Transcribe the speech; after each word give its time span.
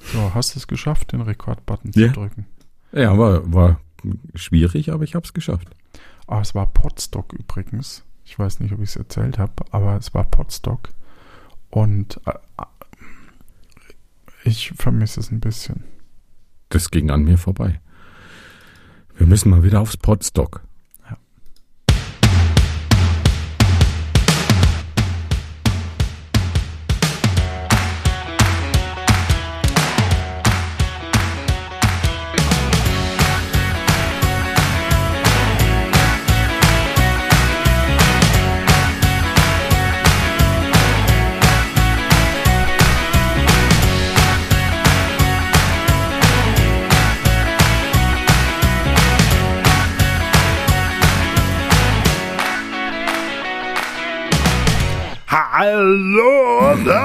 So, 0.00 0.34
hast 0.34 0.54
du 0.54 0.58
es 0.58 0.66
geschafft, 0.66 1.12
den 1.12 1.20
Rekordbutton 1.20 1.90
Ja. 1.94 2.08
zu 2.08 2.12
drücken? 2.14 2.46
Ja, 2.92 3.18
war, 3.18 3.52
war 3.52 3.80
schwierig, 4.34 4.90
aber 4.92 5.04
ich 5.04 5.14
habe 5.14 5.26
es 5.26 5.32
geschafft. 5.34 5.68
Ah, 6.26 6.40
es 6.40 6.54
war 6.54 6.66
Potstock 6.66 7.32
übrigens. 7.32 8.04
Ich 8.24 8.38
weiß 8.38 8.60
nicht, 8.60 8.72
ob 8.72 8.80
ich 8.80 8.90
es 8.90 8.96
erzählt 8.96 9.38
habe, 9.38 9.52
aber 9.70 9.96
es 9.96 10.14
war 10.14 10.24
Potstock. 10.24 10.90
Und 11.70 12.20
äh, 12.26 12.32
ich 14.44 14.72
vermisse 14.76 15.20
es 15.20 15.30
ein 15.30 15.40
bisschen. 15.40 15.84
Das 16.70 16.90
ging 16.90 17.10
an 17.10 17.24
mir 17.24 17.38
vorbei. 17.38 17.80
Wir 19.16 19.26
müssen 19.26 19.50
mal 19.50 19.62
wieder 19.62 19.80
aufs 19.80 19.96
Podstock. 19.96 20.62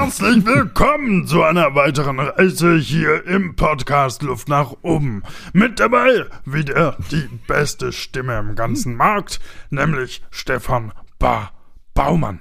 Herzlich 0.04 0.44
willkommen 0.44 1.26
zu 1.26 1.42
einer 1.42 1.74
weiteren 1.74 2.20
Reise 2.20 2.76
hier 2.76 3.26
im 3.26 3.56
Podcast 3.56 4.20
Luft 4.20 4.50
nach 4.50 4.74
oben. 4.82 5.22
Mit 5.54 5.80
dabei 5.80 6.26
wieder 6.44 6.98
die 7.10 7.26
beste 7.46 7.90
Stimme 7.90 8.38
im 8.38 8.54
ganzen 8.54 8.96
Markt, 8.96 9.40
nämlich 9.70 10.22
Stefan 10.30 10.92
ba 11.18 11.52
Baumann. 11.94 12.40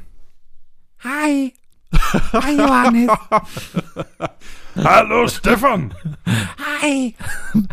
Hi. 1.06 1.54
Hi, 2.34 2.58
Johannes. 2.58 3.10
Hallo 4.84 5.30
Stefan. 5.30 5.94
Hi. 6.82 7.16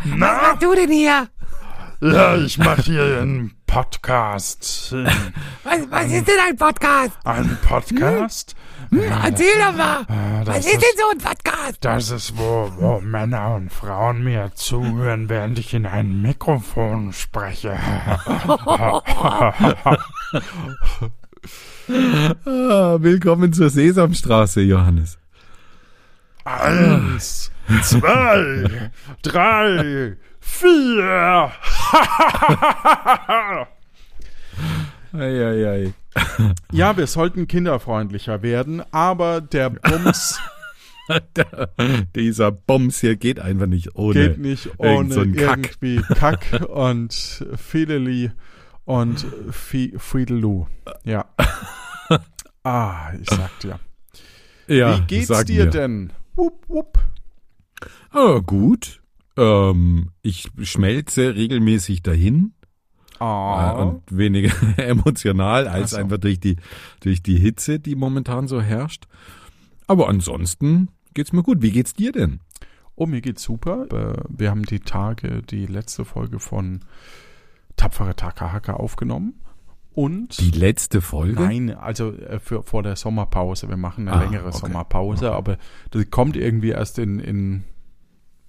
Na? 0.05 0.53
Was 0.53 0.59
du 0.59 0.73
denn 0.73 0.91
hier? 0.91 1.27
Ja, 1.99 2.37
ich 2.37 2.57
mache 2.57 2.83
hier 2.83 3.19
einen 3.21 3.53
Podcast. 3.67 4.93
Was, 5.63 5.79
was 5.89 6.11
ist 6.11 6.27
denn 6.27 6.39
ein 6.47 6.55
Podcast? 6.55 7.11
Ein 7.25 7.57
Podcast? 7.61 8.51
Hm, 8.51 8.60
erzähl 8.91 9.53
doch 9.59 9.75
mal. 9.75 10.05
Das 10.45 10.57
was 10.57 10.65
ist 10.65 10.73
ist- 10.73 10.81
denn 10.81 10.97
so 10.97 11.09
ein 11.11 11.17
Podcast? 11.17 11.77
Das 11.81 12.09
ist, 12.11 12.37
wo, 12.37 12.71
wo 12.77 12.99
Männer 12.99 13.55
und 13.55 13.71
Frauen 13.71 14.23
mir 14.23 14.51
zuhören, 14.55 15.29
während 15.29 15.57
ich 15.59 15.73
in 15.73 15.85
ein 15.85 16.21
Mikrofon 16.21 17.13
spreche. 17.13 17.77
Ah, 22.45 22.97
willkommen 22.99 23.51
zur 23.53 23.69
Sesamstraße, 23.69 24.61
Johannes. 24.61 25.17
Eins, 26.43 27.51
zwei, 27.83 28.91
drei, 29.21 30.17
vier. 30.39 31.51
Eieiei. 35.13 35.93
Ja, 36.71 36.97
wir 36.97 37.07
sollten 37.07 37.47
kinderfreundlicher 37.47 38.41
werden, 38.41 38.81
aber 38.91 39.41
der 39.41 39.69
Bums 39.69 40.39
Dieser 42.15 42.51
Bums 42.51 42.99
hier 43.01 43.15
geht 43.17 43.39
einfach 43.39 43.65
nicht 43.67 43.95
ohne. 43.95 44.13
geht 44.29 44.37
nicht 44.39 44.69
ohne 44.77 45.13
so 45.13 45.21
Kack. 45.25 45.77
irgendwie 45.81 45.97
Kack 46.15 46.65
und 46.69 47.45
Fideli 47.55 48.31
und 48.85 49.25
Friedelu. 49.51 50.67
Ja. 51.03 51.25
Ah, 52.63 53.11
ich 53.19 53.27
sag 53.27 53.59
dir. 53.61 53.79
Ja, 54.67 54.95
Wie 54.99 55.01
geht's 55.07 55.45
dir 55.45 55.63
mir. 55.65 55.71
denn? 55.71 56.13
Wupp, 56.35 56.63
wupp. 56.69 56.99
Ah, 58.11 58.37
gut. 58.37 59.01
Ähm, 59.35 60.11
ich 60.21 60.47
schmelze 60.61 61.33
regelmäßig 61.33 62.03
dahin 62.03 62.53
Ah. 63.21 63.71
und 63.83 64.01
weniger 64.09 64.51
emotional 64.77 65.67
als 65.67 65.91
so. 65.91 65.97
einfach 65.97 66.17
durch 66.17 66.39
die, 66.39 66.55
durch 67.01 67.21
die 67.21 67.37
Hitze, 67.37 67.79
die 67.79 67.95
momentan 67.95 68.47
so 68.47 68.61
herrscht. 68.61 69.05
Aber 69.87 70.09
ansonsten 70.09 70.89
geht's 71.13 71.33
mir 71.33 71.43
gut. 71.43 71.61
Wie 71.61 71.71
geht's 71.71 71.93
dir 71.93 72.11
denn? 72.11 72.39
Oh, 72.95 73.05
mir 73.05 73.21
geht's 73.21 73.43
super. 73.43 73.87
Äh, 73.91 74.23
Wir 74.29 74.49
haben 74.49 74.63
die 74.63 74.79
Tage, 74.79 75.41
die 75.43 75.65
letzte 75.65 76.05
Folge 76.05 76.39
von 76.39 76.81
Tapfere 77.77 78.15
Takahaka 78.15 78.73
aufgenommen. 78.73 79.35
Und 79.93 80.39
Die 80.39 80.51
letzte 80.51 81.01
Folge? 81.01 81.41
Nein, 81.41 81.71
also 81.75 82.13
äh, 82.13 82.39
für, 82.39 82.63
vor 82.63 82.81
der 82.83 82.95
Sommerpause. 82.95 83.67
Wir 83.69 83.77
machen 83.77 84.07
eine 84.07 84.17
Ah, 84.17 84.23
längere 84.23 84.47
okay. 84.47 84.57
Sommerpause, 84.57 85.31
aber 85.33 85.57
das 85.91 86.09
kommt 86.09 86.37
irgendwie 86.37 86.69
erst 86.69 86.97
in, 86.97 87.19
in 87.19 87.63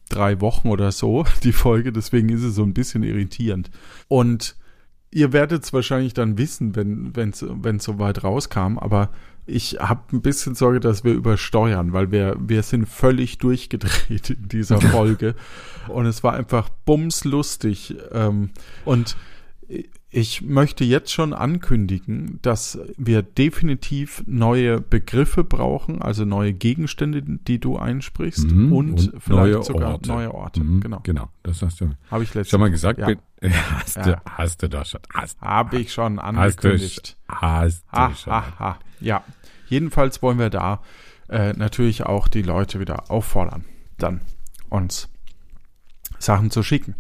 drei 0.09 0.41
Wochen 0.41 0.69
oder 0.69 0.93
so, 0.93 1.25
die 1.43 1.53
Folge. 1.53 1.93
Deswegen 1.93 2.29
ist 2.29 2.43
es 2.45 2.55
so 2.55 2.63
ein 2.63 2.75
bisschen 2.75 3.03
irritierend. 3.03 3.71
Und 4.09 4.55
ihr 5.13 5.33
werdet 5.33 5.65
es 5.65 5.73
wahrscheinlich 5.73 6.15
dann 6.15 6.39
wissen, 6.39 6.75
wenn 6.77 7.31
es 7.31 7.45
wenn 7.49 7.77
es 7.77 7.85
soweit 7.85 8.25
rauskam, 8.25 8.79
aber 8.79 9.11
ich 9.45 9.79
habe 9.81 10.01
ein 10.13 10.23
bisschen 10.23 10.55
Sorge, 10.55 10.79
dass 10.79 11.03
wir 11.03 11.13
übersteuern, 11.15 11.93
weil 11.93 12.13
wir, 12.13 12.37
wir 12.39 12.63
sind 12.63 12.87
völlig 12.89 13.39
durchgedreht 13.47 14.31
in 14.31 14.49
dieser 14.49 14.81
Folge. 14.81 15.35
und 15.89 16.07
es 16.07 16.23
war 16.23 16.35
einfach 16.35 16.69
bumslustig. 16.85 17.97
Ähm, 18.13 18.51
und 18.85 19.17
ich 20.11 20.43
möchte 20.43 20.85
jetzt 20.85 21.11
schon 21.13 21.33
ankündigen, 21.33 22.39
dass 22.43 22.79
wir 22.99 23.23
definitiv 23.23 24.23
neue 24.27 24.81
Begriffe 24.81 25.43
brauchen, 25.45 26.03
also 26.03 26.25
neue 26.27 26.53
Gegenstände, 26.53 27.23
die 27.23 27.59
du 27.59 27.79
einsprichst 27.79 28.51
Mhm, 28.51 28.73
und, 28.73 28.91
und 28.93 29.01
vielleicht 29.19 29.29
neue 29.55 29.63
sogar 29.63 29.93
Orte. 29.93 30.09
neue 30.09 30.35
Orte. 30.35 30.63
Mhm, 30.63 30.81
Genau. 30.81 31.01
Genau, 31.03 31.29
das 31.43 31.63
hast 31.63 31.81
du 31.81 31.91
Habe 32.11 32.25
ich 32.25 32.35
letztes 32.35 32.59
mal 32.59 32.71
gesagt. 32.71 32.99
Ja. 32.99 33.15
Bin- 33.43 33.53
Hast, 33.81 33.97
Ja. 33.97 34.03
du, 34.03 34.23
hast 34.25 34.63
du 34.63 34.69
doch 34.69 34.87
schon. 34.87 35.01
Hast, 35.13 35.41
Habe 35.41 35.79
ich 35.81 35.93
schon 35.93 36.19
hast 36.21 36.63
du, 36.63 36.69
angekündigt. 36.69 37.17
hast 37.29 37.85
du 37.93 37.99
Ha, 37.99 38.15
schon. 38.15 38.33
ha, 38.33 38.45
ha. 38.59 38.79
Ja, 39.01 39.25
jedenfalls 39.69 40.23
wollen 40.23 40.39
wir 40.39 40.49
da 40.49 40.81
äh, 41.29 41.53
natürlich 41.55 42.05
auch 42.07 42.29
die 42.29 42.43
Leute 42.43 42.79
wieder 42.81 43.11
auffordern, 43.11 43.65
dann 43.99 44.21
uns 44.71 45.09
Sachen 46.19 46.51
zu 46.51 46.63
schicken. 46.63 46.95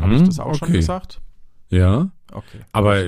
Habe 0.00 0.14
ich 0.14 0.20
Mhm, 0.20 0.26
das 0.26 0.38
auch 0.40 0.54
schon 0.54 0.68
okay. 0.68 0.76
gesagt? 0.78 1.20
Ja, 1.68 2.10
Okay. 2.30 2.60
aber 2.72 3.04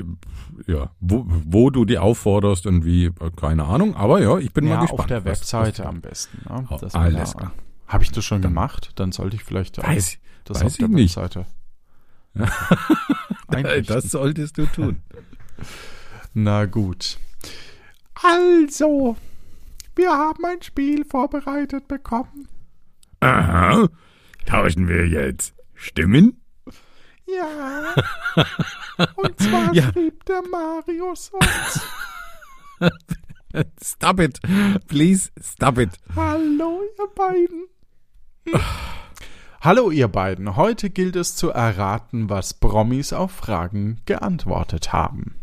ja, 0.66 0.90
wo, 1.00 1.24
wo 1.26 1.70
du 1.70 1.84
die 1.84 1.98
aufforderst 1.98 2.66
und 2.66 2.84
wie, 2.84 3.06
äh, 3.06 3.12
keine 3.36 3.64
Ahnung. 3.64 3.94
Aber 3.96 4.20
ja, 4.20 4.38
ich 4.38 4.52
bin 4.52 4.66
ja, 4.66 4.74
mal 4.76 4.80
gespannt. 4.82 5.00
auf 5.00 5.06
der 5.06 5.24
was- 5.24 5.40
Webseite 5.40 5.82
was- 5.82 5.88
am 5.88 6.00
besten. 6.00 6.38
Ne? 6.48 6.66
Oh, 6.70 6.78
alles 6.94 7.36
klar. 7.36 7.52
Habe 7.86 8.02
ich 8.04 8.10
das 8.12 8.24
schon 8.24 8.40
Dann- 8.42 8.52
gemacht? 8.52 8.92
Dann 8.96 9.12
sollte 9.12 9.36
ich 9.36 9.44
vielleicht 9.44 9.78
Weiß, 9.78 10.18
das 10.44 10.56
weiß 10.60 10.64
auf 10.72 10.76
der 10.78 10.86
ich 10.86 10.92
nicht. 10.94 11.16
Webseite. 11.16 11.40
Ja. 11.40 11.46
das 13.86 14.10
solltest 14.10 14.58
du 14.58 14.66
tun. 14.66 15.02
Na 16.34 16.64
gut. 16.66 17.18
Also, 18.22 19.16
wir 19.94 20.10
haben 20.10 20.44
ein 20.44 20.62
Spiel 20.62 21.04
vorbereitet 21.04 21.86
bekommen. 21.88 22.48
Aha. 23.20 23.88
Tauschen 24.46 24.88
wir 24.88 25.06
jetzt 25.06 25.54
Stimmen? 25.74 26.40
Ja. 27.26 27.94
Und 29.16 29.40
zwar 29.40 29.72
Ja. 29.74 29.90
schrieb 29.92 30.24
der 30.26 30.42
Marius 30.50 31.30
uns. 31.30 31.80
Stop 33.82 34.20
it. 34.20 34.40
Please 34.88 35.30
stop 35.40 35.78
it. 35.78 35.90
Hallo, 36.14 36.82
ihr 36.98 37.08
beiden. 37.14 37.66
Hallo, 39.64 39.90
ihr 39.90 40.08
beiden. 40.08 40.56
Heute 40.56 40.90
gilt 40.90 41.16
es 41.16 41.36
zu 41.36 41.48
erraten, 41.48 42.28
was 42.28 42.52
Promis 42.52 43.14
auf 43.14 43.32
Fragen 43.32 43.98
geantwortet 44.04 44.92
haben. 44.92 45.36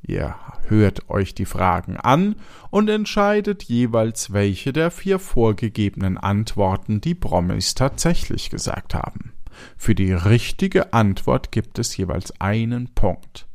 Ihr 0.00 0.34
hört 0.68 1.10
euch 1.10 1.34
die 1.34 1.44
Fragen 1.44 1.98
an 1.98 2.36
und 2.70 2.88
entscheidet 2.88 3.64
jeweils, 3.64 4.32
welche 4.32 4.72
der 4.72 4.90
vier 4.90 5.18
vorgegebenen 5.18 6.16
Antworten 6.16 7.02
die 7.02 7.14
Promis 7.14 7.74
tatsächlich 7.74 8.48
gesagt 8.48 8.94
haben. 8.94 9.34
Für 9.76 9.94
die 9.94 10.14
richtige 10.14 10.94
Antwort 10.94 11.52
gibt 11.52 11.78
es 11.78 11.94
jeweils 11.98 12.32
einen 12.40 12.94
Punkt. 12.94 13.46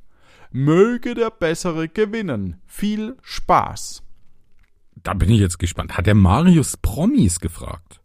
Möge 0.51 1.15
der 1.15 1.31
Bessere 1.31 1.89
gewinnen. 1.89 2.61
Viel 2.67 3.17
Spaß. 3.23 4.03
Da 5.01 5.15
bin 5.15 5.31
ich 5.31 5.39
jetzt 5.39 5.57
gespannt. 5.57 5.97
Hat 5.97 6.05
der 6.05 6.13
Marius 6.13 6.77
Promis 6.77 7.39
gefragt? 7.39 8.01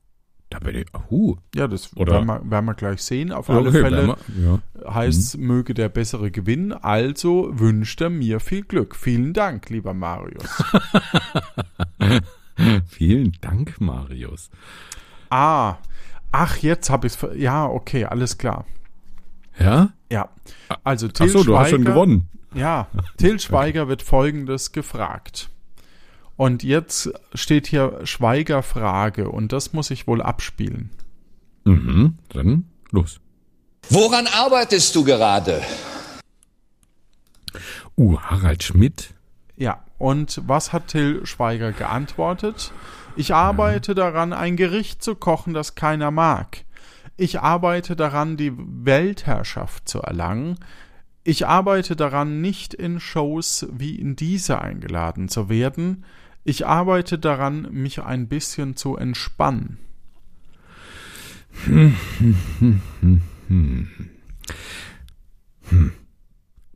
Da 0.51 0.59
bin 0.59 0.75
ich, 0.79 0.87
uh, 1.11 1.37
Ja, 1.55 1.69
das 1.69 1.97
Oder- 1.97 2.15
werden 2.15 2.27
wir, 2.27 2.51
werden 2.51 2.65
wir 2.67 2.75
gleich 2.75 3.03
sehen. 3.03 3.31
Auf 3.33 3.49
alle 3.49 3.69
okay, 3.69 3.83
Fälle 3.83 4.07
wir- 4.09 4.61
ja. 4.83 4.93
heißt 4.95 5.39
möge 5.39 5.75
der 5.75 5.89
Bessere 5.89 6.31
gewinnen. 6.33 6.73
Also 6.73 7.51
wünscht 7.59 8.01
er 8.01 8.11
mir 8.11 8.41
viel 8.41 8.63
Glück. 8.63 8.97
Vielen 8.97 9.33
Dank, 9.33 9.71
lieber 9.71 9.95
Marius. 9.95 10.63
Vielen 12.89 13.33
Dank, 13.41 13.81
Marius. 13.81 14.51
Ah, 15.31 15.77
ach, 16.33 16.57
jetzt 16.59 16.91
habe 16.91 17.07
ich 17.07 17.15
es. 17.23 17.29
Ja, 17.39 17.67
okay, 17.67 18.05
alles 18.05 18.37
klar. 18.37 18.67
Ja? 19.59 19.91
Ja, 20.11 20.29
also 20.85 21.09
Till 21.09 21.27
Ach 21.29 21.33
so, 21.33 21.45
du 21.45 21.57
hast 21.57 21.71
schon 21.71 21.83
Schweiger- 21.83 21.93
gewonnen. 21.93 22.29
Ja, 22.55 22.89
Till 23.17 23.39
Schweiger 23.39 23.87
wird 23.89 24.03
Folgendes 24.03 24.73
gefragt. 24.73 25.49
Und 26.41 26.63
jetzt 26.63 27.13
steht 27.35 27.67
hier 27.67 28.01
Schweiger 28.05 28.63
Frage 28.63 29.29
und 29.29 29.53
das 29.53 29.75
muss 29.75 29.91
ich 29.91 30.07
wohl 30.07 30.23
abspielen. 30.23 30.89
Mhm, 31.65 32.17
dann 32.31 32.65
los. 32.93 33.21
Woran 33.91 34.27
arbeitest 34.27 34.97
du 34.97 35.05
gerade? 35.05 35.61
Uh, 37.95 38.19
Harald 38.23 38.63
Schmidt. 38.63 39.13
Ja, 39.59 39.85
und 39.99 40.41
was 40.47 40.73
hat 40.73 40.89
Till 40.89 41.27
Schweiger 41.27 41.73
geantwortet? 41.73 42.73
Ich 43.17 43.35
arbeite 43.35 43.95
daran, 43.95 44.33
ein 44.33 44.57
Gericht 44.57 45.05
zu 45.05 45.17
kochen, 45.17 45.53
das 45.53 45.75
keiner 45.75 46.11
mag. 46.11 46.65
Ich 47.19 47.39
arbeite 47.41 47.97
daran, 47.97 48.39
die 48.39 48.55
Weltherrschaft 48.57 49.91
zu 49.91 50.01
erlangen. 50.01 50.59
Ich 51.23 51.47
arbeite 51.47 51.97
daran, 51.97 52.41
nicht 52.41 52.73
in 52.73 52.99
Shows 52.99 53.67
wie 53.71 53.95
in 53.97 54.17
diese 54.17 54.63
eingeladen 54.63 55.29
zu 55.29 55.51
werden. 55.51 56.03
Ich 56.45 56.67
arbeite 56.67 57.19
daran, 57.19 57.69
mich 57.71 58.03
ein 58.03 58.29
bisschen 58.29 58.77
zu 58.77 58.97
entspannen. 58.97 59.79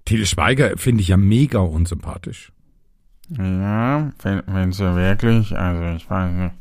Til 0.04 0.26
Schweiger 0.26 0.76
finde 0.76 1.00
ich 1.00 1.08
ja 1.08 1.16
mega 1.16 1.60
unsympathisch. 1.60 2.52
Ja, 3.30 4.12
wenn, 4.22 4.72
so 4.72 4.84
wirklich, 4.96 5.56
also 5.56 5.96
ich 5.96 6.10
weiß 6.10 6.32
nicht. 6.32 6.54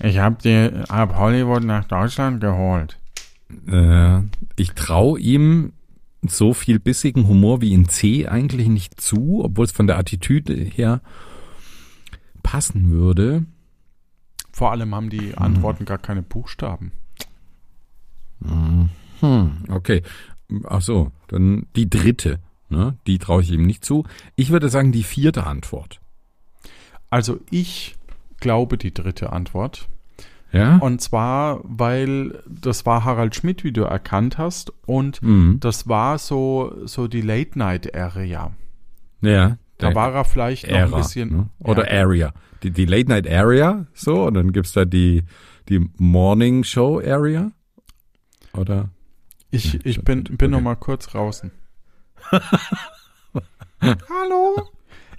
Ich 0.00 0.18
habe 0.18 0.36
die 0.42 0.70
ab 0.88 1.16
Hollywood 1.16 1.64
nach 1.64 1.84
Deutschland 1.84 2.40
geholt. 2.40 2.98
Äh, 3.66 4.20
ich 4.56 4.72
traue 4.72 5.20
ihm 5.20 5.72
so 6.22 6.52
viel 6.52 6.80
bissigen 6.80 7.28
Humor 7.28 7.60
wie 7.60 7.72
in 7.72 7.88
C 7.88 8.26
eigentlich 8.26 8.68
nicht 8.68 9.00
zu, 9.00 9.44
obwohl 9.44 9.66
es 9.66 9.72
von 9.72 9.86
der 9.86 9.98
Attitüde 9.98 10.54
her 10.54 11.00
passen 12.42 12.90
würde. 12.90 13.44
Vor 14.52 14.70
allem 14.72 14.94
haben 14.94 15.10
die 15.10 15.36
Antworten 15.36 15.84
gar 15.84 15.98
keine 15.98 16.22
Buchstaben. 16.22 16.92
Hm, 19.20 19.52
okay. 19.68 20.02
Ach 20.64 20.80
so, 20.80 21.12
dann 21.28 21.66
die 21.76 21.90
dritte. 21.90 22.40
Ne? 22.70 22.96
Die 23.06 23.18
traue 23.18 23.42
ich 23.42 23.50
ihm 23.50 23.62
nicht 23.66 23.84
zu. 23.84 24.04
Ich 24.36 24.50
würde 24.50 24.68
sagen, 24.68 24.92
die 24.92 25.02
vierte 25.02 25.46
Antwort. 25.46 26.00
Also 27.10 27.40
ich 27.50 27.96
glaube 28.40 28.78
die 28.78 28.92
dritte 28.94 29.32
Antwort. 29.32 29.88
Ja? 30.52 30.76
Und 30.78 31.00
zwar, 31.00 31.60
weil 31.64 32.42
das 32.46 32.86
war 32.86 33.04
Harald 33.04 33.34
Schmidt, 33.34 33.64
wie 33.64 33.72
du 33.72 33.82
erkannt 33.82 34.38
hast. 34.38 34.72
Und 34.86 35.22
Mhm. 35.22 35.58
das 35.60 35.88
war 35.88 36.18
so, 36.18 36.74
so 36.86 37.08
die 37.08 37.20
Late-Night-Ära. 37.22 38.22
ja. 39.20 39.58
Da 39.78 39.94
war 39.94 40.12
er 40.14 40.24
vielleicht 40.24 40.66
noch 40.66 40.76
Ära, 40.76 40.86
ein 40.96 41.02
bisschen. 41.02 41.30
ne? 41.36 41.50
Oder 41.60 41.92
ja, 41.92 42.00
Area. 42.02 42.34
Die, 42.62 42.70
die 42.70 42.84
Late 42.84 43.08
Night 43.08 43.30
Area, 43.30 43.86
so, 43.94 44.24
und 44.26 44.34
dann 44.34 44.52
gibt's 44.52 44.72
da 44.72 44.84
die, 44.84 45.22
die 45.68 45.88
Morning 45.98 46.64
Show 46.64 47.00
Area. 47.00 47.52
Oder? 48.54 48.90
ich, 49.50 49.74
Ja, 49.74 49.80
ich 49.84 50.02
bin, 50.02 50.24
bin 50.24 50.50
noch 50.50 50.58
Okay. 50.58 50.64
mal 50.64 50.74
kurz 50.74 51.06
draußen. 51.06 51.50
Hallo? 53.80 54.68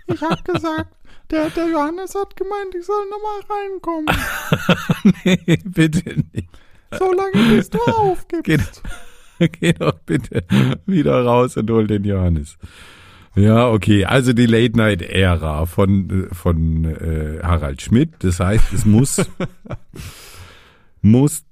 Ich 0.07 0.21
hab 0.21 0.43
gesagt, 0.43 0.93
der, 1.31 1.49
der 1.51 1.67
Johannes 1.69 2.15
hat 2.15 2.35
gemeint, 2.35 2.75
ich 2.77 2.85
soll 2.85 3.05
noch 3.09 3.21
mal 3.21 3.41
reinkommen. 3.55 5.13
nee, 5.23 5.57
bitte 5.63 6.15
nicht. 6.33 6.49
So 6.97 7.13
lange 7.13 7.55
bis 7.55 7.69
du 7.69 7.79
aufgibst. 7.85 8.81
Geh, 9.39 9.47
geh 9.47 9.73
doch 9.73 9.99
bitte 9.99 10.43
wieder 10.85 11.23
raus 11.23 11.55
und 11.57 11.69
hol 11.69 11.87
den 11.87 12.03
Johannes. 12.03 12.57
Ja, 13.35 13.69
okay. 13.69 14.05
Also 14.05 14.33
die 14.33 14.45
Late 14.45 14.77
Night 14.77 15.01
Ära 15.01 15.65
von, 15.65 16.27
von 16.31 16.85
äh, 16.85 17.39
Harald 17.43 17.81
Schmidt. 17.81 18.15
Das 18.19 18.39
heißt, 18.39 18.73
es 18.73 18.85
muss, 18.85 19.21
muss 21.01 21.43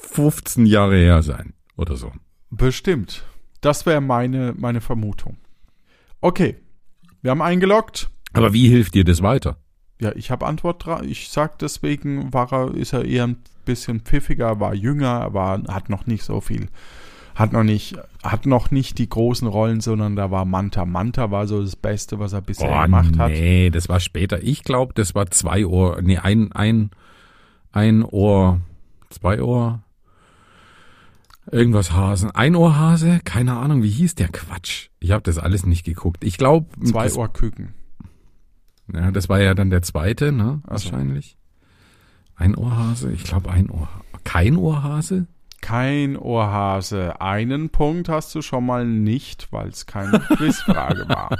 15 0.00 0.66
Jahre 0.66 0.96
her 0.96 1.22
sein. 1.22 1.54
Oder 1.76 1.96
so. 1.96 2.12
Bestimmt. 2.50 3.24
Das 3.60 3.86
wäre 3.86 4.00
meine, 4.00 4.54
meine 4.56 4.80
Vermutung. 4.80 5.36
Okay. 6.20 6.56
Wir 7.22 7.32
haben 7.32 7.42
eingeloggt. 7.42 8.10
Aber 8.32 8.52
wie 8.52 8.68
hilft 8.68 8.94
dir 8.94 9.04
das 9.04 9.22
weiter? 9.22 9.58
Ja, 10.00 10.12
ich 10.14 10.30
habe 10.30 10.46
Antwort 10.46 10.86
drauf. 10.86 11.02
Ich 11.02 11.28
sag 11.30 11.58
deswegen, 11.58 12.32
war 12.32 12.52
er, 12.52 12.74
ist 12.74 12.92
er 12.92 13.04
eher 13.04 13.26
ein 13.26 13.38
bisschen 13.64 14.00
pfiffiger, 14.00 14.60
war 14.60 14.74
jünger, 14.74 15.34
war, 15.34 15.62
hat 15.68 15.88
noch 15.90 16.06
nicht 16.06 16.22
so 16.22 16.40
viel, 16.40 16.68
hat 17.38 17.52
noch 17.52 17.62
nicht, 17.64 17.96
hat 18.22 18.46
noch 18.46 18.70
nicht 18.70 18.98
die 18.98 19.08
großen 19.08 19.46
Rollen, 19.46 19.80
sondern 19.80 20.16
da 20.16 20.30
war 20.30 20.44
Manta. 20.44 20.84
Manta 20.84 21.30
war 21.30 21.46
so 21.46 21.60
das 21.62 21.76
Beste, 21.76 22.18
was 22.18 22.32
er 22.32 22.40
bisher 22.42 22.70
Oh, 22.70 22.82
gemacht 22.82 23.16
hat. 23.18 23.30
nee, 23.30 23.70
das 23.70 23.88
war 23.88 24.00
später. 24.00 24.42
Ich 24.42 24.64
glaube, 24.64 24.92
das 24.94 25.14
war 25.14 25.30
zwei 25.30 25.64
Ohr, 25.66 26.00
nee, 26.02 26.18
ein, 26.18 26.52
ein, 26.52 26.90
ein 27.72 28.02
Ohr, 28.04 28.60
zwei 29.10 29.40
Ohr, 29.42 29.82
irgendwas 31.50 31.92
Hasen. 31.92 32.30
Ein 32.32 32.56
Ohrhase? 32.56 33.20
Keine 33.24 33.56
Ahnung, 33.56 33.82
wie 33.82 33.90
hieß 33.90 34.14
der 34.16 34.28
Quatsch? 34.28 34.88
Ich 35.00 35.12
habe 35.12 35.22
das 35.22 35.38
alles 35.38 35.64
nicht 35.64 35.84
geguckt. 35.84 36.24
Ich 36.24 36.36
glaube, 36.38 36.66
Zwei 36.84 37.10
Ohrküken. 37.12 37.72
ja, 38.92 39.10
das 39.10 39.28
war 39.28 39.40
ja 39.40 39.54
dann 39.54 39.70
der 39.70 39.82
zweite, 39.82 40.32
ne? 40.32 40.60
So. 40.64 40.70
Wahrscheinlich. 40.70 41.36
Ein 42.34 42.54
Ohrhase? 42.54 43.12
Ich 43.12 43.24
glaube, 43.24 43.50
ein 43.50 43.70
Ohr. 43.70 43.88
Kein 44.24 44.56
Ohrhase? 44.56 45.26
Kein 45.60 46.16
Ohrhase. 46.16 47.20
Einen 47.20 47.70
Punkt 47.70 48.08
hast 48.08 48.34
du 48.34 48.42
schon 48.42 48.64
mal 48.64 48.84
nicht, 48.86 49.48
weil 49.52 49.68
es 49.68 49.86
keine 49.86 50.20
Quizfrage 50.36 51.08
war. 51.08 51.36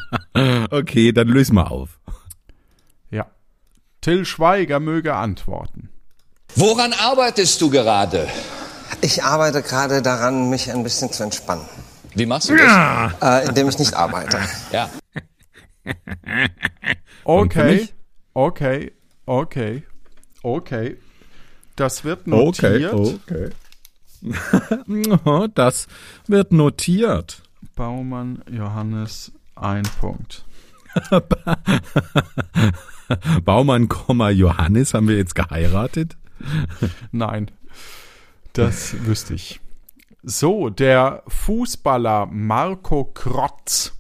Okay, 0.71 1.13
dann 1.13 1.29
löse 1.29 1.55
mal 1.55 1.69
auf. 1.69 1.99
Ja. 3.11 3.27
Till 4.01 4.25
Schweiger 4.25 4.81
möge 4.81 5.15
antworten. 5.15 5.89
Woran 6.57 6.93
arbeitest 6.93 7.61
du 7.61 7.71
gerade? 7.71 8.27
Ich 9.03 9.23
arbeite 9.23 9.63
gerade 9.63 10.03
daran, 10.03 10.51
mich 10.51 10.73
ein 10.73 10.83
bisschen 10.83 11.13
zu 11.13 11.23
entspannen, 11.23 11.65
Wie 12.15 12.27
machst 12.27 12.49
du 12.49 12.57
das? 12.57 13.13
äh, 13.23 13.49
indem 13.49 13.69
ich 13.69 13.79
nicht 13.79 13.95
arbeite. 13.95 14.39
Ja. 14.73 14.91
Okay, 17.25 17.89
okay, 18.35 18.93
okay, 19.27 19.83
okay. 20.43 20.97
Das 21.77 22.05
wird 22.05 22.27
notiert. 22.27 22.93
okay. 22.93 23.51
das 25.55 25.89
wird 26.27 26.53
notiert. 26.53 27.43
Baumann 27.75 28.43
Johannes, 28.51 29.33
ein 29.55 29.85
Punkt. 30.01 30.45
Baumann, 33.45 33.89
Komma, 33.89 34.31
Johannes 34.31 34.95
haben 34.95 35.09
wir 35.09 35.17
jetzt 35.17 35.35
geheiratet. 35.35 36.17
Nein, 37.13 37.51
das 38.53 39.05
wüsste 39.05 39.35
ich. 39.35 39.61
So, 40.23 40.71
der 40.71 41.23
Fußballer 41.29 42.27
Marco 42.27 43.05
Krotz 43.05 43.95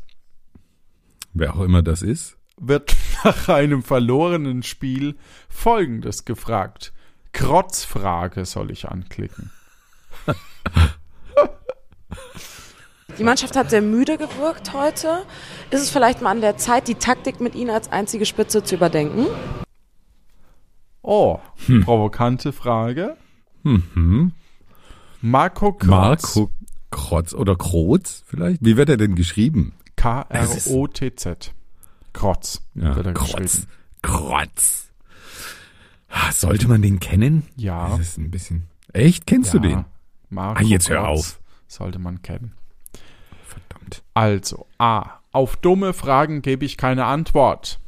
Wer 1.32 1.54
auch 1.54 1.60
immer 1.60 1.82
das 1.82 2.02
ist. 2.02 2.36
wird 2.60 2.96
nach 3.24 3.48
einem 3.48 3.82
verlorenen 3.82 4.62
Spiel 4.62 5.16
Folgendes 5.48 6.24
gefragt. 6.24 6.92
Krotz-Frage 7.32 8.44
soll 8.44 8.72
ich 8.72 8.88
anklicken. 8.88 9.52
Die 13.18 13.24
Mannschaft 13.24 13.56
hat 13.56 13.70
sehr 13.70 13.82
müde 13.82 14.16
gewirkt 14.16 14.72
heute. 14.74 15.24
Ist 15.70 15.82
es 15.82 15.90
vielleicht 15.90 16.20
mal 16.22 16.30
an 16.30 16.40
der 16.40 16.56
Zeit, 16.56 16.86
die 16.86 16.94
Taktik 16.94 17.40
mit 17.40 17.54
Ihnen 17.54 17.70
als 17.70 17.90
einzige 17.90 18.24
Spitze 18.26 18.62
zu 18.62 18.76
überdenken? 18.76 19.26
Oh, 21.02 21.38
provokante 21.84 22.52
Frage. 22.52 23.16
Mhm. 23.64 24.32
Marco 25.20 25.72
Krotz. 25.72 25.88
Marco 26.36 26.50
Krotz 26.90 27.34
oder 27.34 27.56
Krotz 27.56 28.22
vielleicht? 28.26 28.64
Wie 28.64 28.76
wird 28.76 28.88
er 28.88 28.96
denn 28.96 29.14
geschrieben? 29.16 29.72
K-R-O-T-Z. 29.96 31.54
Krotz. 32.12 32.62
Ja, 32.74 32.94
wird 32.94 33.06
er 33.06 33.14
Krotz. 33.14 33.32
geschrieben. 33.32 33.66
Krotz. 34.02 34.92
Ah, 36.08 36.30
Sollte 36.30 36.68
man 36.68 36.82
den 36.82 37.00
kennen? 37.00 37.42
Ja. 37.56 37.88
Das 37.90 38.00
ist 38.00 38.18
ein 38.18 38.30
bisschen. 38.30 38.68
Echt? 38.92 39.26
Kennst 39.26 39.52
du 39.54 39.58
Ja, 39.58 39.62
den? 39.62 39.84
Marco 40.30 40.60
Ah, 40.60 40.62
jetzt 40.62 40.88
hör 40.88 41.08
auf. 41.08 41.40
Sollte 41.66 41.98
man 41.98 42.22
kennen. 42.22 42.52
Verdammt. 43.44 44.02
Also, 44.14 44.66
A. 44.78 45.18
Auf 45.32 45.56
dumme 45.56 45.92
Fragen 45.92 46.42
gebe 46.42 46.64
ich 46.64 46.76
keine 46.76 47.04
Antwort. 47.04 47.80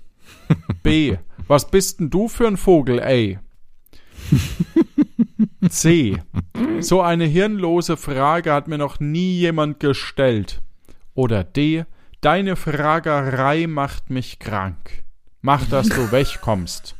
B. 0.83 1.17
Was 1.49 1.71
bist 1.71 2.01
denn 2.01 2.11
du 2.11 2.29
für 2.29 2.47
ein 2.47 2.57
Vogel, 2.57 2.99
ey? 2.99 3.39
C. 5.69 6.23
So 6.81 7.01
eine 7.03 7.25
hirnlose 7.25 7.97
Frage 7.97 8.53
hat 8.53 8.69
mir 8.69 8.79
noch 8.79 9.01
nie 9.01 9.39
jemand 9.39 9.81
gestellt. 9.81 10.61
Oder 11.15 11.45
D. 11.45 11.85
Deine 12.21 12.57
Fragerei 12.57 13.67
macht 13.67 14.11
mich 14.11 14.39
krank. 14.39 15.05
Mach, 15.41 15.67
dass 15.67 15.89
du 15.89 16.13
wegkommst. 16.13 16.97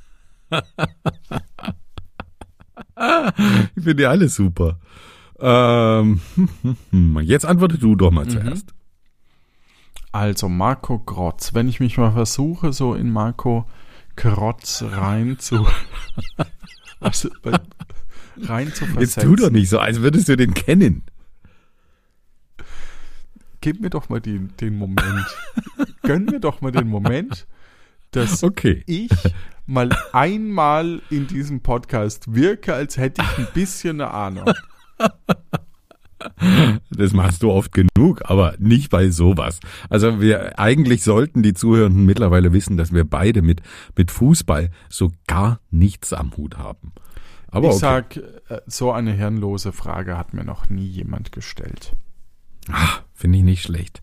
ich 3.77 3.83
finde 3.85 3.95
die 3.97 4.07
alle 4.07 4.29
super. 4.29 4.79
Ähm, 5.41 6.21
jetzt 7.23 7.47
antworte 7.47 7.79
du 7.79 7.97
doch 7.97 8.11
mal 8.11 8.29
zuerst. 8.29 8.75
Also 10.13 10.49
Marco 10.49 10.99
Grotz, 10.99 11.55
wenn 11.55 11.69
ich 11.69 11.81
mich 11.81 11.97
mal 11.97 12.13
versuche, 12.13 12.73
so 12.73 12.95
in 12.95 13.11
Marco 13.11 13.69
Grotz 14.17 14.83
rein 14.83 15.39
zu 15.39 15.67
was, 17.01 17.31
rein 18.43 18.73
zu 18.75 18.85
Jetzt 18.85 18.93
versetzen. 19.15 19.23
tu 19.23 19.37
doch 19.37 19.51
nicht 19.51 19.69
so, 19.71 19.79
als 19.79 20.01
würdest 20.01 20.29
du 20.29 20.37
den 20.37 20.53
kennen. 20.53 21.05
Gib 23.61 23.81
mir 23.81 23.91
doch 23.91 24.09
mal 24.09 24.21
den, 24.21 24.55
den 24.61 24.77
Moment. 24.79 25.27
Gönn 26.03 26.25
mir 26.25 26.41
doch 26.41 26.61
mal 26.61 26.73
den 26.73 26.89
Moment, 26.89 27.47
dass 28.11 28.43
Okay. 28.43 28.83
ich 28.87 29.11
mal 29.67 29.91
einmal 30.13 31.03
in 31.11 31.27
diesem 31.27 31.61
Podcast 31.61 32.35
wirke, 32.35 32.75
als 32.75 32.97
hätte 32.97 33.23
ich 33.23 33.39
ein 33.39 33.49
bisschen 33.55 34.01
eine 34.01 34.11
Ahnung. 34.13 34.51
Das 36.91 37.13
machst 37.13 37.43
du 37.43 37.51
oft 37.51 37.73
genug, 37.73 38.23
aber 38.25 38.55
nicht 38.59 38.91
bei 38.91 39.11
sowas. 39.11 39.61
Also 39.89 40.21
wir 40.21 40.59
eigentlich 40.59 41.03
sollten 41.03 41.43
die 41.43 41.55
Zuhörenden 41.55 42.05
mittlerweile 42.05 42.53
wissen, 42.53 42.77
dass 42.77 42.93
wir 42.93 43.05
beide 43.05 43.43
mit 43.43 43.63
mit 43.97 44.11
Fußball 44.11 44.71
so 44.89 45.11
gar 45.27 45.61
nichts 45.71 46.13
am 46.13 46.37
Hut 46.37 46.59
haben. 46.59 46.93
Aber 47.49 47.69
ich 47.69 47.75
okay. 47.75 47.81
sag, 47.81 48.17
äh, 48.17 48.61
so 48.67 48.93
eine 48.93 49.13
hirnlose 49.13 49.73
Frage 49.73 50.17
hat 50.17 50.35
mir 50.35 50.45
noch 50.45 50.69
nie 50.69 50.87
jemand 50.87 51.33
gestellt. 51.33 51.97
finde 53.15 53.39
ich 53.39 53.45
nicht 53.45 53.63
schlecht. 53.63 54.03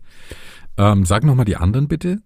Ähm, 0.76 1.04
sag 1.04 1.24
noch 1.24 1.34
mal 1.34 1.44
die 1.44 1.56
anderen 1.56 1.88
bitte. 1.88 2.20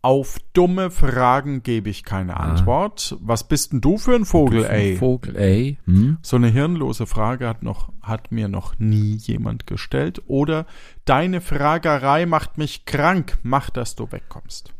Auf 0.00 0.38
dumme 0.52 0.92
Fragen 0.92 1.64
gebe 1.64 1.90
ich 1.90 2.04
keine 2.04 2.38
Antwort. 2.38 3.16
Was 3.20 3.48
bist 3.48 3.72
denn 3.72 3.80
du 3.80 3.98
für 3.98 4.14
ein 4.14 4.24
Vogel, 4.24 4.64
ey? 4.64 4.96
Vogel, 4.96 5.36
ey. 5.36 5.78
Hm? 5.86 6.18
So 6.22 6.36
eine 6.36 6.48
hirnlose 6.48 7.06
Frage 7.06 7.48
hat 7.48 7.64
noch, 7.64 7.92
hat 8.00 8.30
mir 8.30 8.46
noch 8.46 8.78
nie 8.78 9.16
jemand 9.16 9.66
gestellt. 9.66 10.22
Oder 10.28 10.66
deine 11.04 11.40
Fragerei 11.40 12.26
macht 12.26 12.58
mich 12.58 12.84
krank. 12.84 13.38
Mach, 13.42 13.70
dass 13.70 13.96
du 13.96 14.10
wegkommst. 14.12 14.72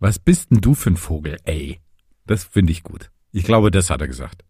Was 0.00 0.18
bist 0.18 0.50
denn 0.50 0.60
du 0.60 0.74
für 0.74 0.90
ein 0.90 0.96
Vogel, 0.96 1.36
ey? 1.44 1.80
Das 2.26 2.42
finde 2.42 2.72
ich 2.72 2.82
gut. 2.82 3.10
Ich 3.30 3.44
glaube, 3.44 3.70
das 3.70 3.88
hat 3.88 4.00
er 4.00 4.08
gesagt. 4.08 4.44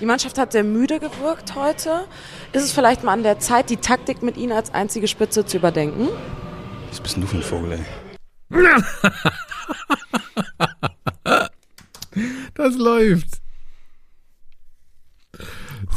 Die 0.00 0.06
Mannschaft 0.06 0.38
hat 0.38 0.52
sehr 0.52 0.64
müde 0.64 0.98
gewirkt 0.98 1.54
heute. 1.54 2.06
Ist 2.52 2.64
es 2.64 2.72
vielleicht 2.72 3.04
mal 3.04 3.12
an 3.12 3.22
der 3.22 3.38
Zeit, 3.38 3.68
die 3.68 3.76
Taktik 3.76 4.22
mit 4.22 4.38
Ihnen 4.38 4.52
als 4.52 4.72
einzige 4.72 5.08
Spitze 5.08 5.44
zu 5.44 5.58
überdenken? 5.58 6.08
Was 6.88 7.00
bist 7.00 7.16
denn 7.16 7.22
du 7.22 7.28
für 7.28 7.36
ein 7.36 7.42
Vogel, 7.42 7.72
ey? 7.72 7.84
Das 12.54 12.76
läuft. 12.76 13.40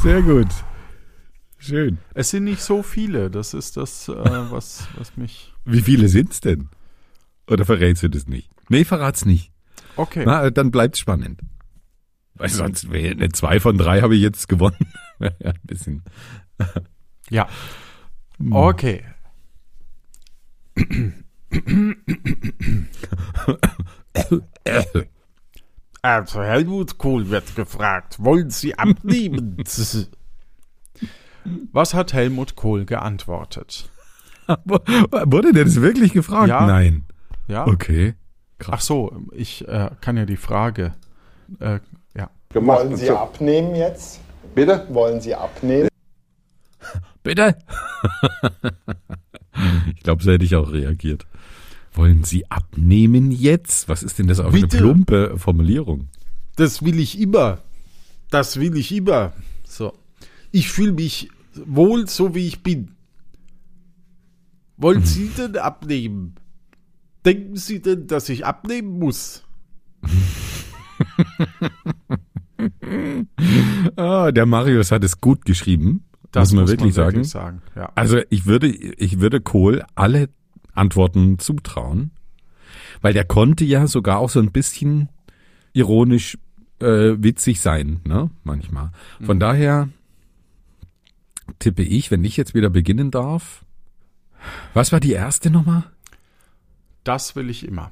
Sehr 0.02 0.22
gut. 0.22 0.48
Schön. 1.58 1.98
Es 2.14 2.30
sind 2.30 2.44
nicht 2.44 2.60
so 2.60 2.82
viele. 2.82 3.30
Das 3.30 3.54
ist 3.54 3.76
das, 3.76 4.08
äh, 4.08 4.14
was, 4.14 4.88
was 4.96 5.16
mich. 5.16 5.52
Wie 5.64 5.82
viele 5.82 6.08
sind's 6.08 6.40
denn? 6.40 6.68
Oder 7.48 7.64
verrätst 7.64 8.02
du 8.02 8.08
das 8.08 8.26
nicht? 8.26 8.50
Nee, 8.68 8.84
verrat's 8.84 9.24
nicht. 9.24 9.52
Okay. 9.96 10.24
Na, 10.26 10.50
dann 10.50 10.70
bleibt's 10.70 10.98
spannend. 10.98 11.40
Weil 12.34 12.48
sonst 12.48 12.88
eine 12.90 13.30
zwei 13.30 13.58
von 13.58 13.76
drei 13.76 14.02
habe 14.02 14.14
ich 14.14 14.22
jetzt 14.22 14.48
gewonnen. 14.48 14.92
ja, 15.18 15.30
ein 15.40 15.60
bisschen. 15.64 16.04
Ja. 17.30 17.48
Okay. 18.50 19.04
Also 26.02 26.42
Helmut 26.42 26.98
Kohl 26.98 27.30
wird 27.30 27.56
gefragt, 27.56 28.22
wollen 28.22 28.50
Sie 28.50 28.78
abnehmen? 28.78 29.56
Was 31.72 31.94
hat 31.94 32.12
Helmut 32.12 32.56
Kohl 32.56 32.84
geantwortet? 32.84 33.90
Wurde 34.64 35.52
der 35.52 35.64
das 35.64 35.80
wirklich 35.80 36.12
gefragt? 36.12 36.48
Ja. 36.48 36.66
Nein. 36.66 37.04
Ja. 37.46 37.66
Okay. 37.66 38.14
Ach 38.70 38.80
so, 38.80 39.12
ich 39.32 39.66
äh, 39.68 39.90
kann 40.00 40.16
ja 40.16 40.24
die 40.26 40.36
Frage. 40.36 40.94
Äh, 41.60 41.80
ja. 42.16 42.30
Wollen 42.52 42.96
Sie 42.96 43.10
abnehmen 43.10 43.74
jetzt? 43.74 44.20
Bitte? 44.54 44.86
Wollen 44.90 45.20
Sie 45.20 45.34
abnehmen? 45.34 45.88
Bitte? 47.22 47.56
ich 49.94 50.02
glaube, 50.02 50.22
so 50.22 50.32
hätte 50.32 50.44
ich 50.44 50.56
auch 50.56 50.72
reagiert. 50.72 51.26
Wollen 51.98 52.22
Sie 52.22 52.48
abnehmen 52.48 53.32
jetzt? 53.32 53.88
Was 53.88 54.04
ist 54.04 54.20
denn 54.20 54.28
das 54.28 54.38
für 54.38 54.46
eine 54.46 54.68
plumpe 54.68 55.36
Formulierung? 55.36 56.06
Das 56.54 56.84
will 56.84 57.00
ich 57.00 57.18
immer. 57.18 57.58
Das 58.30 58.60
will 58.60 58.76
ich 58.76 58.94
immer. 58.94 59.32
So. 59.64 59.92
Ich 60.52 60.70
fühle 60.70 60.92
mich 60.92 61.28
wohl 61.66 62.06
so, 62.06 62.36
wie 62.36 62.46
ich 62.46 62.62
bin. 62.62 62.92
Wollen 64.76 65.04
Sie 65.04 65.28
denn 65.36 65.56
abnehmen? 65.56 66.36
Denken 67.24 67.56
Sie 67.56 67.82
denn, 67.82 68.06
dass 68.06 68.28
ich 68.28 68.46
abnehmen 68.46 69.00
muss? 69.00 69.42
Ah, 73.96 74.32
der 74.32 74.46
Marius 74.46 74.90
hat 74.90 75.04
es 75.04 75.20
gut 75.20 75.44
geschrieben. 75.44 76.04
muss 76.34 76.52
man 76.52 76.66
wirklich 76.66 76.94
sagen. 76.94 77.22
sagen. 77.22 77.62
Ja. 77.76 77.92
Also 77.94 78.20
ich 78.30 78.46
würde, 78.46 78.68
ich 78.68 79.20
würde 79.20 79.40
Kohl 79.40 79.84
alle 79.94 80.28
Antworten 80.78 81.38
zutrauen, 81.38 82.12
weil 83.00 83.12
der 83.12 83.24
konnte 83.24 83.64
ja 83.64 83.86
sogar 83.86 84.18
auch 84.18 84.30
so 84.30 84.40
ein 84.40 84.52
bisschen 84.52 85.08
ironisch 85.72 86.38
äh, 86.80 87.16
witzig 87.18 87.60
sein, 87.60 88.00
ne? 88.04 88.30
Manchmal. 88.44 88.90
Von 89.20 89.40
daher 89.40 89.88
tippe 91.58 91.82
ich, 91.82 92.10
wenn 92.10 92.24
ich 92.24 92.36
jetzt 92.36 92.54
wieder 92.54 92.70
beginnen 92.70 93.10
darf. 93.10 93.64
Was 94.74 94.92
war 94.92 95.00
die 95.00 95.12
erste 95.12 95.50
Nummer? 95.50 95.84
Das 97.04 97.36
will 97.36 97.50
ich 97.50 97.66
immer. 97.66 97.90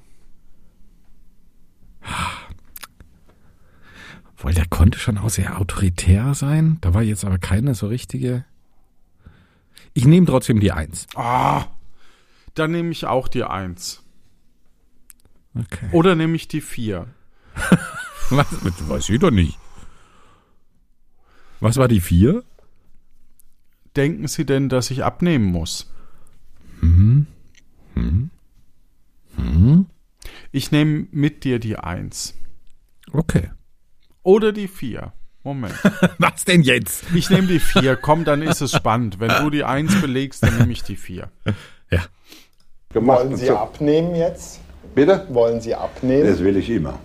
Wohl, 4.36 4.52
der 4.52 4.66
konnte 4.66 4.98
schon 4.98 5.18
auch 5.18 5.30
sehr 5.30 5.58
autoritär 5.58 6.34
sein. 6.34 6.78
Da 6.82 6.94
war 6.94 7.02
jetzt 7.02 7.24
aber 7.24 7.38
keine 7.38 7.74
so 7.74 7.86
richtige. 7.86 8.44
Ich 9.94 10.04
nehme 10.04 10.26
trotzdem 10.26 10.60
die 10.60 10.72
Eins. 10.72 11.06
Ah, 11.14 11.64
dann 12.58 12.72
nehme 12.72 12.90
ich 12.90 13.06
auch 13.06 13.28
die 13.28 13.44
Eins. 13.44 14.02
Okay. 15.54 15.88
Oder 15.92 16.14
nehme 16.14 16.36
ich 16.36 16.48
die 16.48 16.60
Vier. 16.60 17.06
Was? 18.30 18.46
Weiß 18.88 19.08
ich 19.08 19.20
doch 19.20 19.30
nicht. 19.30 19.58
Was 21.60 21.76
war 21.76 21.88
die 21.88 22.00
vier? 22.00 22.44
Denken 23.94 24.28
Sie 24.28 24.44
denn, 24.44 24.68
dass 24.68 24.90
ich 24.90 25.04
abnehmen 25.04 25.46
muss? 25.46 25.90
Ich 30.52 30.70
nehme 30.70 31.06
mit 31.10 31.44
dir 31.44 31.58
die 31.58 31.78
Eins. 31.78 32.34
Okay. 33.12 33.50
Oder 34.22 34.52
die 34.52 34.68
Vier. 34.68 35.12
Moment. 35.44 35.74
Was 36.18 36.44
denn 36.44 36.62
jetzt? 36.62 37.04
Ich 37.14 37.30
nehme 37.30 37.46
die 37.46 37.60
Vier. 37.60 37.96
Komm, 37.96 38.24
dann 38.24 38.42
ist 38.42 38.60
es 38.60 38.72
spannend. 38.76 39.20
Wenn 39.20 39.30
du 39.42 39.50
die 39.50 39.64
Eins 39.64 39.98
belegst, 40.00 40.42
dann 40.42 40.58
nehme 40.58 40.72
ich 40.72 40.82
die 40.82 40.96
Vier. 40.96 41.30
Ja. 41.90 42.04
Wollen 43.04 43.36
Sie 43.36 43.50
abnehmen 43.50 44.14
jetzt? 44.14 44.60
Bitte? 44.94 45.26
Wollen 45.28 45.60
Sie 45.60 45.74
abnehmen? 45.74 46.26
Das 46.26 46.42
will 46.42 46.56
ich 46.56 46.70
immer. 46.70 46.98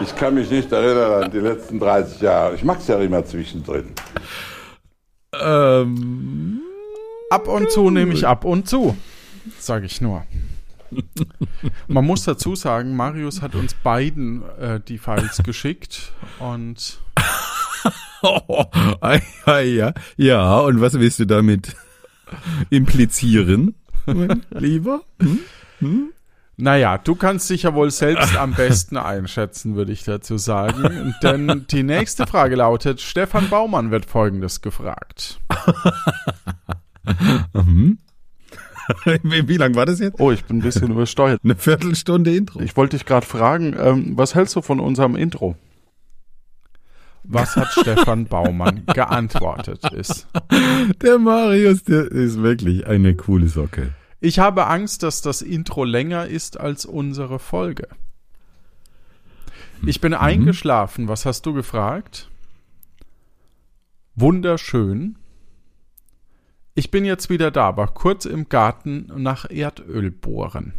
Ich 0.00 0.16
kann 0.16 0.34
mich 0.34 0.50
nicht 0.50 0.72
erinnern 0.72 1.24
an 1.24 1.30
die 1.30 1.38
letzten 1.38 1.78
30 1.78 2.20
Jahre. 2.22 2.56
Ich 2.56 2.64
mag's 2.64 2.88
ja 2.88 2.98
immer 2.98 3.24
zwischendrin. 3.24 3.92
Ähm, 5.40 6.60
Ab 7.32 7.48
und 7.48 7.70
zu 7.70 7.88
nehme 7.88 8.12
ich 8.12 8.26
ab 8.26 8.44
und 8.44 8.68
zu. 8.68 8.94
Sage 9.58 9.86
ich 9.86 10.02
nur. 10.02 10.22
Man 11.88 12.04
muss 12.04 12.24
dazu 12.24 12.54
sagen, 12.54 12.94
Marius 12.94 13.40
hat 13.40 13.54
uns 13.54 13.72
beiden 13.72 14.42
äh, 14.60 14.80
die 14.86 14.98
Files 14.98 15.38
geschickt 15.42 16.12
und 16.40 17.00
oh, 18.22 18.64
ja, 19.46 19.60
ja, 19.60 19.94
ja, 20.18 20.58
und 20.58 20.82
was 20.82 20.98
willst 20.98 21.20
du 21.20 21.24
damit 21.24 21.74
implizieren, 22.70 23.74
mein 24.06 24.42
Lieber? 24.50 25.02
Naja, 26.56 26.98
du 26.98 27.14
kannst 27.14 27.48
dich 27.50 27.62
ja 27.64 27.74
wohl 27.74 27.90
selbst 27.90 28.36
am 28.36 28.54
besten 28.54 28.96
einschätzen, 28.96 29.74
würde 29.74 29.92
ich 29.92 30.04
dazu 30.04 30.38
sagen. 30.38 31.14
Denn 31.22 31.66
die 31.70 31.82
nächste 31.82 32.26
Frage 32.26 32.56
lautet, 32.56 33.00
Stefan 33.00 33.48
Baumann 33.48 33.90
wird 33.90 34.04
folgendes 34.04 34.60
gefragt. 34.60 35.40
Wie, 39.22 39.48
wie 39.48 39.56
lang 39.56 39.74
war 39.74 39.86
das 39.86 40.00
jetzt? 40.00 40.20
Oh, 40.20 40.30
ich 40.30 40.44
bin 40.44 40.58
ein 40.58 40.62
bisschen 40.62 40.90
übersteuert. 40.90 41.40
Eine 41.42 41.54
Viertelstunde 41.56 42.34
Intro. 42.34 42.60
Ich 42.60 42.76
wollte 42.76 42.96
dich 42.96 43.06
gerade 43.06 43.26
fragen, 43.26 43.74
ähm, 43.78 44.12
was 44.16 44.34
hältst 44.34 44.56
du 44.56 44.62
von 44.62 44.80
unserem 44.80 45.16
Intro? 45.16 45.56
Was 47.24 47.56
hat 47.56 47.68
Stefan 47.80 48.26
Baumann 48.26 48.84
geantwortet 48.86 49.92
ist. 49.92 50.26
Der 51.02 51.18
Marius, 51.18 51.84
der 51.84 52.10
ist 52.10 52.42
wirklich 52.42 52.86
eine 52.86 53.14
coole 53.14 53.48
Socke. 53.48 53.94
Ich 54.20 54.38
habe 54.38 54.66
Angst, 54.66 55.02
dass 55.02 55.22
das 55.22 55.42
Intro 55.42 55.84
länger 55.84 56.26
ist 56.26 56.58
als 56.58 56.84
unsere 56.84 57.38
Folge. 57.38 57.88
Ich 59.84 60.00
bin 60.00 60.14
eingeschlafen. 60.14 61.08
Was 61.08 61.26
hast 61.26 61.44
du 61.46 61.52
gefragt? 61.52 62.30
Wunderschön. 64.14 65.16
Ich 66.74 66.90
bin 66.90 67.04
jetzt 67.04 67.30
wieder 67.30 67.50
da, 67.50 67.68
aber 67.68 67.88
kurz 67.88 68.24
im 68.24 68.48
Garten 68.48 69.10
nach 69.16 69.50
Erdöl 69.50 70.10
bohren. 70.10 70.74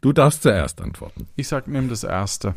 Du 0.00 0.12
darfst 0.12 0.42
zuerst 0.42 0.80
antworten. 0.80 1.26
Ich 1.36 1.48
sag, 1.48 1.66
nimm 1.66 1.88
das 1.88 2.04
erste. 2.04 2.54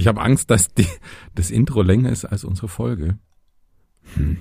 Ich 0.00 0.06
habe 0.06 0.22
Angst, 0.22 0.50
dass 0.50 0.72
die, 0.72 0.86
das 1.34 1.50
Intro 1.50 1.82
länger 1.82 2.08
ist 2.08 2.24
als 2.24 2.44
unsere 2.44 2.68
Folge. 2.68 3.18
Hm. 4.14 4.38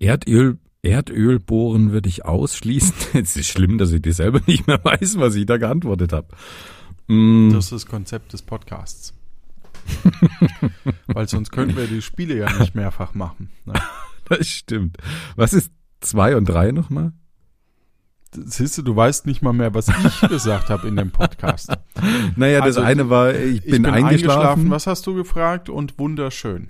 Erdöl, 0.00 0.58
Erdöl 0.82 1.38
bohren 1.38 1.92
würde 1.92 2.08
ich 2.08 2.24
ausschließen. 2.24 2.94
Es 3.14 3.36
ist 3.36 3.46
schlimm, 3.46 3.78
dass 3.78 3.92
ich 3.92 4.02
dir 4.02 4.12
selber 4.12 4.40
nicht 4.46 4.66
mehr 4.66 4.84
weiß, 4.84 5.20
was 5.20 5.36
ich 5.36 5.46
da 5.46 5.56
geantwortet 5.56 6.12
habe. 6.12 6.34
Hm, 7.06 7.50
Das 7.52 7.66
ist 7.66 7.72
das 7.72 7.86
Konzept 7.86 8.32
des 8.32 8.42
Podcasts. 8.42 9.14
Weil 11.06 11.28
sonst 11.28 11.52
könnten 11.52 11.76
wir 11.76 11.86
die 11.86 12.02
Spiele 12.02 12.36
ja 12.36 12.52
nicht 12.58 12.74
mehrfach 12.74 13.14
machen. 13.14 13.50
Ne? 13.66 13.74
das 14.28 14.48
stimmt. 14.48 14.96
Was 15.36 15.52
ist 15.52 15.70
zwei 16.00 16.34
und 16.34 16.46
drei 16.48 16.72
nochmal? 16.72 17.12
Siehst 18.32 18.76
du, 18.78 18.82
du 18.82 18.94
weißt 18.94 19.26
nicht 19.26 19.40
mal 19.42 19.52
mehr, 19.52 19.74
was 19.74 19.88
ich 19.88 20.20
gesagt 20.28 20.68
habe 20.70 20.86
in 20.86 20.96
dem 20.96 21.10
Podcast. 21.10 21.72
Naja, 22.36 22.58
das 22.58 22.76
Also, 22.76 22.82
eine 22.82 23.08
war, 23.08 23.34
ich 23.34 23.62
bin, 23.62 23.86
eingeschlafen. 23.86 24.70
Was 24.70 24.86
hast 24.86 25.06
du 25.06 25.14
gefragt? 25.14 25.70
Und 25.70 25.98
wunderschön. 25.98 26.68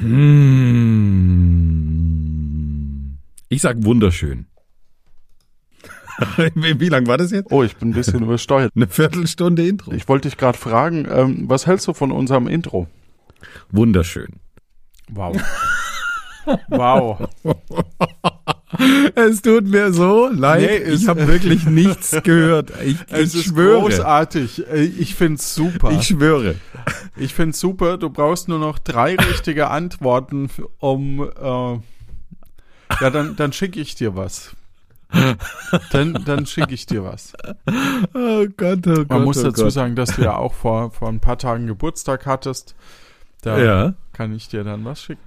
Hm. 0.00 0.76
Ich 3.48 3.62
sag 3.62 3.82
wunderschön. 3.84 4.46
wie, 6.54 6.80
wie 6.80 6.88
lang 6.88 7.06
war 7.06 7.18
das 7.18 7.30
jetzt? 7.30 7.50
Oh, 7.50 7.62
ich 7.62 7.76
bin 7.76 7.90
ein 7.90 7.94
bisschen 7.94 8.22
übersteuert. 8.22 8.72
Eine 8.74 8.88
Viertelstunde 8.88 9.66
Intro. 9.66 9.92
Ich 9.92 10.08
wollte 10.08 10.28
dich 10.28 10.36
gerade 10.38 10.58
fragen, 10.58 11.06
ähm, 11.10 11.44
was 11.48 11.66
hältst 11.66 11.86
du 11.88 11.94
von 11.94 12.10
unserem 12.12 12.48
Intro? 12.48 12.88
Wunderschön. 13.70 14.40
Wow. 15.10 15.36
wow. 16.68 17.28
Es 19.14 19.42
tut 19.42 19.64
mir 19.66 19.92
so 19.92 20.28
leid. 20.28 20.60
Nee, 20.62 20.76
es- 20.92 21.02
ich 21.02 21.08
habe 21.08 21.26
wirklich 21.28 21.64
nichts 21.66 22.16
gehört. 22.24 22.72
Ich, 22.84 22.96
Es 23.10 23.34
ich 23.34 23.40
ist 23.40 23.44
schwöre. 23.50 23.80
großartig. 23.82 24.64
Ich 24.98 25.14
find's 25.14 25.54
super. 25.54 25.92
Ich 25.92 26.08
schwöre. 26.08 26.56
Ich 27.16 27.32
find's 27.34 27.60
super. 27.60 27.96
Du 27.96 28.10
brauchst 28.10 28.48
nur 28.48 28.58
noch 28.58 28.78
drei 28.78 29.14
richtige 29.30 29.68
Antworten, 29.70 30.50
um. 30.78 31.20
Äh, 31.20 31.78
ja, 33.00 33.10
dann, 33.10 33.36
dann 33.36 33.52
schicke 33.52 33.80
ich 33.80 33.94
dir 33.94 34.16
was. 34.16 34.50
Dann, 35.92 36.14
dann 36.24 36.46
schicke 36.46 36.74
ich 36.74 36.86
dir 36.86 37.04
was. 37.04 37.32
Oh 38.14 38.46
Gott, 38.56 38.86
oh 38.86 38.94
Gott. 38.94 39.08
Man 39.10 39.22
muss 39.24 39.38
oh 39.38 39.44
dazu 39.44 39.62
Gott. 39.64 39.72
sagen, 39.72 39.94
dass 39.96 40.16
du 40.16 40.22
ja 40.22 40.36
auch 40.36 40.54
vor, 40.54 40.90
vor 40.90 41.08
ein 41.08 41.20
paar 41.20 41.38
Tagen 41.38 41.66
Geburtstag 41.68 42.26
hattest. 42.26 42.74
Da 43.42 43.58
Ja. 43.62 43.94
kann 44.12 44.34
ich 44.34 44.48
dir 44.48 44.64
dann 44.64 44.84
was 44.84 45.02
schicken. 45.02 45.20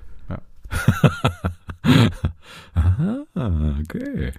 Ah, 3.35 3.77
okay. 3.79 4.33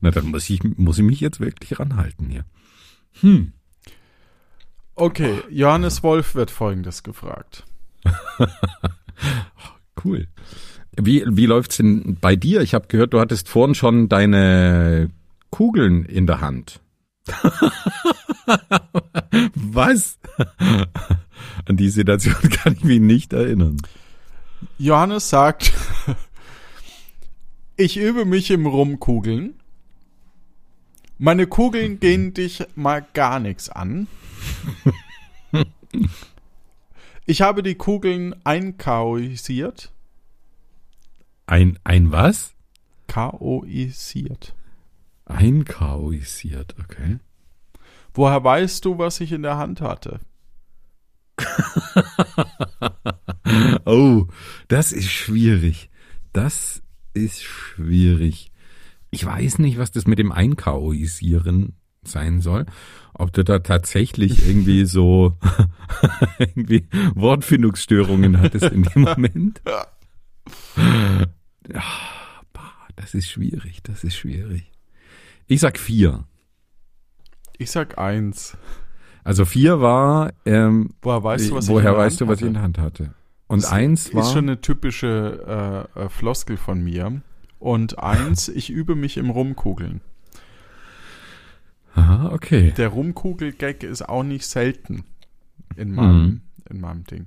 Na, 0.00 0.10
dann 0.10 0.26
muss 0.26 0.48
ich, 0.48 0.62
muss 0.62 0.98
ich 0.98 1.04
mich 1.04 1.20
jetzt 1.20 1.40
wirklich 1.40 1.78
ranhalten 1.78 2.28
hier. 2.28 2.44
Hm. 3.20 3.52
Okay, 4.94 5.42
Johannes 5.50 6.02
Wolf 6.02 6.34
wird 6.34 6.50
folgendes 6.50 7.02
gefragt. 7.02 7.64
Cool. 10.04 10.28
Wie, 10.96 11.24
wie 11.26 11.46
läuft's 11.46 11.76
denn 11.76 12.18
bei 12.20 12.36
dir? 12.36 12.60
Ich 12.60 12.74
habe 12.74 12.88
gehört, 12.88 13.12
du 13.12 13.20
hattest 13.20 13.48
vorhin 13.48 13.74
schon 13.74 14.08
deine 14.08 15.10
Kugeln 15.50 16.04
in 16.04 16.26
der 16.26 16.40
Hand. 16.40 16.80
Was? 19.54 20.18
An 21.66 21.76
die 21.76 21.90
Situation 21.90 22.36
kann 22.50 22.74
ich 22.74 22.84
mich 22.84 23.00
nicht 23.00 23.32
erinnern. 23.32 23.76
Johannes 24.78 25.28
sagt, 25.28 25.72
ich 27.76 27.96
übe 27.96 28.24
mich 28.24 28.50
im 28.50 28.66
Rumkugeln. 28.66 29.60
Meine 31.18 31.46
Kugeln 31.46 32.00
gehen 32.00 32.34
dich 32.34 32.64
mal 32.74 33.06
gar 33.12 33.40
nichts 33.40 33.68
an. 33.68 34.06
Ich 37.30 37.42
habe 37.42 37.62
die 37.62 37.74
Kugeln 37.74 38.34
einkaoisiert. 38.44 39.92
Ein, 41.44 41.78
ein 41.84 42.10
was? 42.10 42.54
Kaoisiert. 43.06 44.54
Einkaoisiert, 45.26 46.74
okay. 46.82 47.18
Woher 48.14 48.42
weißt 48.42 48.82
du, 48.82 48.96
was 48.96 49.20
ich 49.20 49.32
in 49.32 49.42
der 49.42 49.58
Hand 49.58 49.82
hatte? 49.82 50.20
Oh, 53.84 54.26
das 54.68 54.92
ist 54.92 55.10
schwierig. 55.10 55.90
Das 56.32 56.82
ist 57.14 57.42
schwierig. 57.42 58.52
Ich 59.10 59.24
weiß 59.24 59.58
nicht, 59.60 59.78
was 59.78 59.90
das 59.90 60.06
mit 60.06 60.18
dem 60.18 60.32
Einkaoisieren 60.32 61.74
sein 62.02 62.40
soll. 62.40 62.66
Ob 63.14 63.32
du 63.32 63.44
da 63.44 63.58
tatsächlich 63.60 64.46
irgendwie 64.48 64.84
so 64.84 65.36
irgendwie 66.38 66.86
Wortfindungsstörungen 67.14 68.40
hattest 68.40 68.66
in 68.72 68.82
dem 68.82 69.02
Moment. 69.02 69.62
Ja, 71.72 71.84
bah, 72.52 72.72
das 72.96 73.14
ist 73.14 73.28
schwierig, 73.28 73.82
das 73.82 74.04
ist 74.04 74.16
schwierig. 74.16 74.70
Ich 75.46 75.60
sag 75.60 75.78
vier. 75.78 76.24
Ich 77.56 77.70
sag 77.70 77.98
eins. 77.98 78.56
Also 79.24 79.44
vier 79.44 79.80
war, 79.80 80.32
ähm, 80.46 80.94
Woher 81.02 81.22
weißt 81.22 81.50
du, 81.50 81.54
was 81.56 81.64
ich 81.64 81.70
woher 81.70 81.90
in 81.90 81.94
der 81.94 82.04
weißt 82.04 82.20
Hand 82.20 82.20
du, 82.20 82.32
was 82.32 82.40
ich 82.40 82.46
in 82.46 82.54
der 82.54 82.62
Hand 82.62 82.78
hatte? 82.78 83.14
Und 83.48 83.62
Das 83.64 83.72
eins 83.72 84.14
war, 84.14 84.22
Ist 84.22 84.32
schon 84.32 84.48
eine 84.48 84.60
typische 84.60 85.88
äh, 85.96 86.04
äh, 86.04 86.08
Floskel 86.10 86.56
von 86.56 86.82
mir. 86.84 87.20
Und 87.58 87.98
eins, 87.98 88.48
ich 88.54 88.70
übe 88.70 88.94
mich 88.94 89.16
im 89.16 89.30
Rumkugeln. 89.30 90.00
aha, 91.94 92.30
okay. 92.32 92.72
Der 92.76 92.88
Rumkugel-Gag 92.88 93.82
ist 93.82 94.08
auch 94.08 94.22
nicht 94.22 94.46
selten 94.46 95.04
in 95.76 95.94
meinem, 95.94 96.22
Mhm. 96.22 96.40
in 96.70 96.80
meinem 96.80 97.04
Ding. 97.04 97.26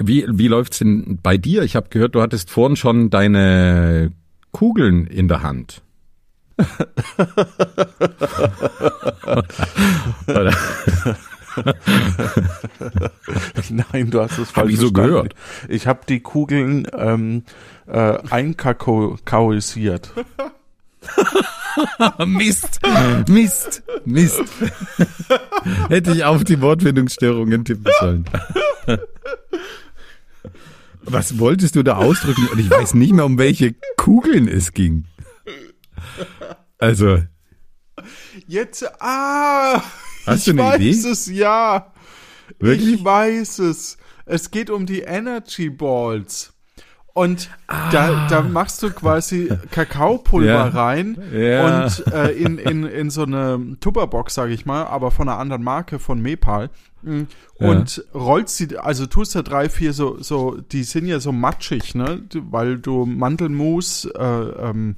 Wie, 0.00 0.24
wie 0.28 0.46
läuft's 0.48 0.78
denn 0.78 1.18
bei 1.22 1.36
dir? 1.38 1.62
Ich 1.62 1.74
habe 1.74 1.88
gehört, 1.88 2.14
du 2.14 2.22
hattest 2.22 2.50
vorhin 2.50 2.76
schon 2.76 3.10
deine 3.10 4.12
Kugeln 4.52 5.06
in 5.06 5.26
der 5.26 5.42
Hand. 5.42 5.82
Oder? 10.28 10.54
Nein, 13.70 14.10
du 14.10 14.20
hast 14.20 14.38
es 14.38 14.50
falsch 14.50 14.72
ich 14.72 14.78
so 14.78 14.88
verstanden. 14.88 15.10
gehört. 15.10 15.34
Ich 15.68 15.86
habe 15.86 16.00
die 16.08 16.20
Kugeln 16.20 16.86
ähm, 16.96 17.44
äh, 17.86 18.18
einkakaoisiert. 18.30 20.12
Mist, 22.26 22.80
Mist, 23.28 23.82
Mist. 24.04 24.42
Hätte 25.88 26.12
ich 26.12 26.24
auf 26.24 26.44
die 26.44 26.60
Wortfindungsstörungen 26.60 27.64
tippen 27.64 27.92
sollen. 28.00 28.24
Was 31.02 31.38
wolltest 31.38 31.76
du 31.76 31.82
da 31.82 31.96
ausdrücken? 31.96 32.48
Und 32.48 32.58
ich 32.58 32.68
weiß 32.68 32.94
nicht 32.94 33.12
mehr, 33.12 33.24
um 33.24 33.38
welche 33.38 33.74
Kugeln 33.96 34.48
es 34.48 34.72
ging. 34.72 35.04
Also, 36.78 37.18
Jetzt, 38.46 38.84
ah! 39.00 39.82
Hast 40.28 40.46
ich 40.48 40.54
du 40.54 40.62
eine 40.62 40.72
weiß 40.72 40.80
Idee? 40.80 41.08
es, 41.10 41.26
ja. 41.26 41.92
Wirklich? 42.58 42.94
Ich 43.00 43.04
weiß 43.04 43.58
es. 43.60 43.96
Es 44.26 44.50
geht 44.50 44.70
um 44.70 44.86
die 44.86 45.00
Energy 45.00 45.70
Balls. 45.70 46.52
Und 47.14 47.50
da, 47.66 48.28
da 48.28 48.42
machst 48.42 48.80
du 48.82 48.90
quasi 48.90 49.50
Kakaopulver 49.72 50.46
Ja. 50.48 50.68
rein 50.68 51.18
Ja. 51.34 51.86
und 51.86 52.12
äh, 52.12 52.30
in, 52.30 52.58
in, 52.58 52.84
in 52.84 53.10
so 53.10 53.22
eine 53.24 53.76
Tupperbox, 53.80 54.34
sage 54.34 54.52
ich 54.52 54.66
mal, 54.66 54.84
aber 54.84 55.10
von 55.10 55.28
einer 55.28 55.38
anderen 55.38 55.64
Marke, 55.64 55.98
von 55.98 56.20
Mepal. 56.22 56.70
Mm, 57.02 57.22
Und 57.56 58.04
rollst 58.14 58.56
sie, 58.56 58.76
also 58.78 59.06
tust 59.06 59.34
da 59.34 59.42
drei, 59.42 59.68
vier 59.68 59.92
so, 59.94 60.22
so, 60.22 60.58
die 60.70 60.84
sind 60.84 61.06
ja 61.06 61.18
so 61.18 61.32
matschig, 61.32 61.96
ne? 61.96 62.22
Weil 62.50 62.78
du 62.78 63.04
Mandelmus, 63.04 64.04
äh, 64.04 64.22
ähm, 64.24 64.94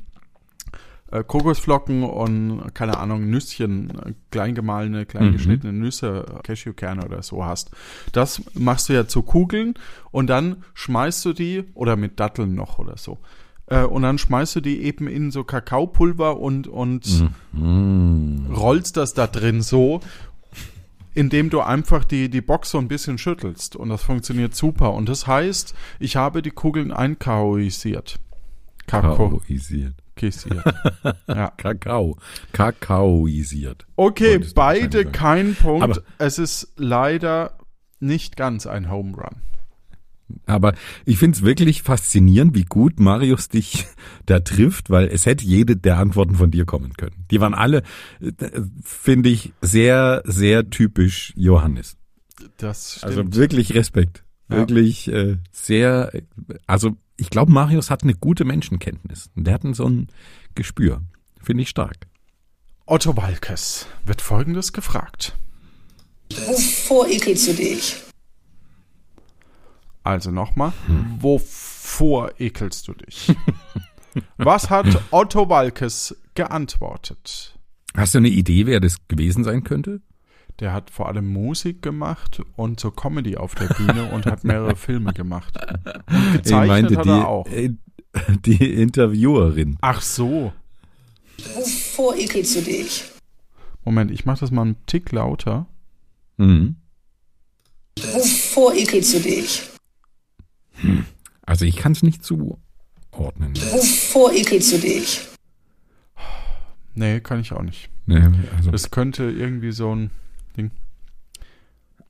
äh, 1.11 1.25
Kokosflocken 1.25 2.03
und, 2.05 2.75
keine 2.75 2.99
Ahnung, 2.99 3.29
Nüsschen, 3.31 3.91
äh, 3.91 4.13
klein 4.31 4.55
gemahlene, 4.55 5.07
klein 5.07 5.33
geschnittene 5.33 5.73
Nüsse, 5.73 6.25
Cashewkerne 6.43 7.05
oder 7.05 7.23
so 7.23 7.45
hast. 7.45 7.71
Das 8.13 8.43
machst 8.55 8.89
du 8.89 8.93
ja 8.93 9.07
zu 9.07 9.23
Kugeln 9.23 9.75
und 10.11 10.29
dann 10.29 10.65
schmeißt 10.75 11.25
du 11.25 11.33
die, 11.33 11.65
oder 11.75 11.97
mit 11.97 12.21
Datteln 12.21 12.55
noch 12.55 12.79
oder 12.79 12.97
so, 12.97 13.19
äh, 13.67 13.85
und 13.85 14.03
dann 14.03 14.19
schmeißt 14.19 14.57
du 14.57 14.61
die 14.61 14.83
eben 14.83 15.07
in 15.07 15.31
so 15.31 15.45
Kakaopulver 15.45 16.39
und, 16.39 16.69
und 16.69 17.07
rollst 18.55 18.97
das 18.97 19.15
da 19.15 19.27
drin 19.27 19.63
so, 19.63 20.01
indem 21.15 21.51
du 21.51 21.61
einfach 21.61 22.05
die, 22.05 22.29
die 22.29 22.41
Box 22.41 22.71
so 22.71 22.79
ein 22.79 22.89
bisschen 22.89 23.19
schüttelst. 23.19 23.77
Und 23.77 23.89
das 23.89 24.03
funktioniert 24.03 24.55
super. 24.55 24.93
Und 24.93 25.09
das 25.09 25.27
heißt, 25.27 25.75
ich 25.99 26.17
habe 26.17 26.43
die 26.43 26.51
Kugeln 26.51 26.93
einkaoisiert. 26.93 28.19
Kakaoisiert. 28.87 29.95
Kakaoisiert. 30.21 30.65
ja. 31.29 31.53
Kakao. 31.57 32.19
Kakaoisiert. 32.53 33.87
Okay, 33.97 34.39
beide 34.55 35.05
kein 35.07 35.55
Punkt. 35.55 35.83
Aber- 35.83 36.03
es 36.19 36.39
ist 36.39 36.73
leider 36.77 37.59
nicht 37.99 38.37
ganz 38.37 38.67
ein 38.67 38.91
Home 38.91 39.17
Run. 39.17 39.37
Aber 40.47 40.75
ich 41.05 41.19
find's 41.19 41.43
wirklich 41.43 41.83
faszinierend, 41.83 42.55
wie 42.55 42.65
gut 42.65 43.01
Marius 43.01 43.49
dich 43.49 43.87
da 44.27 44.39
trifft, 44.41 44.89
weil 44.91 45.09
es 45.09 45.27
hätte 45.27 45.45
jede 45.45 45.77
der 45.77 45.99
Antworten 45.99 46.37
von 46.37 46.51
dir 46.53 46.65
kommen 46.67 46.93
können. 46.93 47.25
Die 47.31 47.41
waren 47.41 47.55
alle, 47.55 47.83
äh, 48.21 48.31
finde 48.85 49.29
ich, 49.29 49.53
sehr, 49.61 50.23
sehr 50.25 50.71
typisch 50.71 51.33
Johannes. 51.37 51.97
Das 52.59 52.97
stimmt. 52.99 53.05
Also 53.05 53.35
wirklich 53.35 53.75
Respekt. 53.75 54.25
Ja. 54.49 54.59
Wirklich 54.59 55.09
äh, 55.13 55.39
sehr, 55.53 56.15
äh, 56.15 56.23
also 56.67 56.97
ich 57.21 57.31
glaube, 57.31 57.53
Marius 57.53 57.91
hat 57.91 58.03
eine 58.03 58.15
gute 58.15 58.45
Menschenkenntnis. 58.45 59.31
Und 59.37 59.45
Der 59.45 59.55
hat 59.55 59.63
so 59.75 59.87
ein 59.87 60.09
Gespür. 60.55 61.03
Finde 61.43 61.63
ich 61.63 61.69
stark. 61.69 62.07
Otto 62.87 63.17
Walkes 63.17 63.87
wird 64.05 64.21
folgendes 64.23 64.73
gefragt. 64.73 65.37
Wovor 66.47 67.07
ekelst 67.09 67.49
du 67.49 67.53
dich? 67.55 67.97
Also 70.03 70.31
nochmal, 70.31 70.73
Hm. 70.87 71.17
wovor 71.21 72.33
ekelst 72.41 72.89
du 72.89 72.95
dich? 72.95 73.35
Was 74.39 74.71
hat 74.71 74.87
Otto 75.11 75.49
Walkes 75.49 76.17
geantwortet? 76.35 77.59
Hast 77.97 78.15
du 78.15 78.19
eine 78.19 78.29
Idee, 78.29 78.67
wer 78.67 78.81
das 78.81 78.97
gewesen 79.09 79.45
sein 79.45 79.63
könnte? 79.63 80.01
Der 80.61 80.73
hat 80.75 80.91
vor 80.91 81.09
allem 81.09 81.27
Musik 81.33 81.81
gemacht 81.83 82.43
und 82.57 82.81
so 82.81 82.91
Comedy 82.91 83.37
auf 83.37 83.55
der 83.55 83.69
Bühne 83.69 84.11
und 84.13 84.27
hat 84.27 84.45
mehrere 84.45 84.77
Filme 84.77 85.13
gemacht. 85.15 85.57
Und 86.07 86.33
gezeichnet 86.35 86.97
hat 86.99 87.05
die, 87.07 87.09
er 87.09 87.29
auch. 87.29 87.47
äh, 87.49 87.71
die 88.45 88.75
Interviewerin. 88.75 89.79
Ach 89.81 90.03
so. 90.03 90.53
Wovor 91.55 92.17
ekelst 92.17 92.57
du 92.57 92.61
dich? 92.63 93.05
Moment, 93.85 94.11
ich 94.11 94.27
mache 94.27 94.41
das 94.41 94.51
mal 94.51 94.63
einen 94.63 94.77
Tick 94.87 95.11
lauter. 95.13 95.67
Mhm. 96.37 96.77
Wovor 98.13 98.75
ekelst 98.75 99.15
du 99.15 99.21
dich? 99.21 99.63
Also 101.43 101.65
ich 101.65 101.77
kann 101.77 101.93
es 101.93 102.03
nicht 102.03 102.23
zuordnen. 102.23 103.55
Wovor 103.73 104.33
ekelst 104.33 104.73
du 104.75 104.79
dich? 104.79 105.23
Nee, 106.95 107.21
kann 107.21 107.41
ich 107.41 107.53
auch 107.53 107.63
nicht. 107.63 107.89
Nee, 108.07 108.23
also, 108.57 108.71
Das 108.71 108.91
könnte 108.91 109.25
irgendwie 109.31 109.73
so 109.73 109.95
ein 109.95 110.11
Ding. 110.57 110.71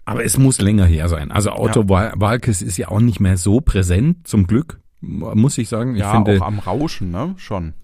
aber 0.05 0.25
es 0.25 0.39
muss 0.39 0.61
länger 0.61 0.87
her 0.87 1.09
sein. 1.09 1.31
Also 1.31 1.53
Otto 1.53 1.89
Wa- 1.89 2.13
Walkes 2.17 2.63
ist 2.63 2.77
ja 2.77 2.89
auch 2.89 3.01
nicht 3.01 3.21
mehr 3.21 3.37
so 3.37 3.61
präsent, 3.61 4.27
zum 4.27 4.47
Glück, 4.47 4.81
muss 5.01 5.59
ich 5.59 5.69
sagen. 5.69 5.95
Ich 5.95 6.01
ja, 6.01 6.13
finde, 6.13 6.41
auch 6.41 6.47
am 6.47 6.59
Rauschen, 6.59 7.11
ne? 7.11 7.35
Schon. 7.37 7.75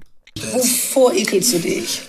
Wovor 0.52 1.14
ekelst 1.14 1.54
du 1.54 1.58
dich? 1.60 2.02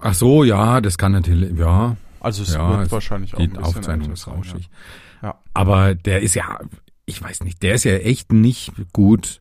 ach 0.00 0.14
so, 0.14 0.44
ja, 0.44 0.80
das 0.80 0.98
kann 0.98 1.12
natürlich, 1.12 1.58
ja. 1.58 1.96
Also 2.20 2.42
es 2.42 2.54
ja, 2.54 2.78
wird 2.80 2.92
wahrscheinlich 2.92 3.34
auch 3.34 3.38
ein 3.38 3.50
bisschen 3.50 3.64
Aufzeichnung 3.64 4.12
ist 4.12 4.26
rauschig. 4.26 4.68
Ja. 5.22 5.28
Ja. 5.28 5.38
Aber 5.54 5.94
der 5.94 6.20
ist 6.22 6.34
ja, 6.34 6.60
ich 7.04 7.22
weiß 7.22 7.42
nicht, 7.44 7.62
der 7.62 7.74
ist 7.74 7.84
ja 7.84 7.92
echt 7.96 8.32
nicht 8.32 8.72
gut 8.92 9.40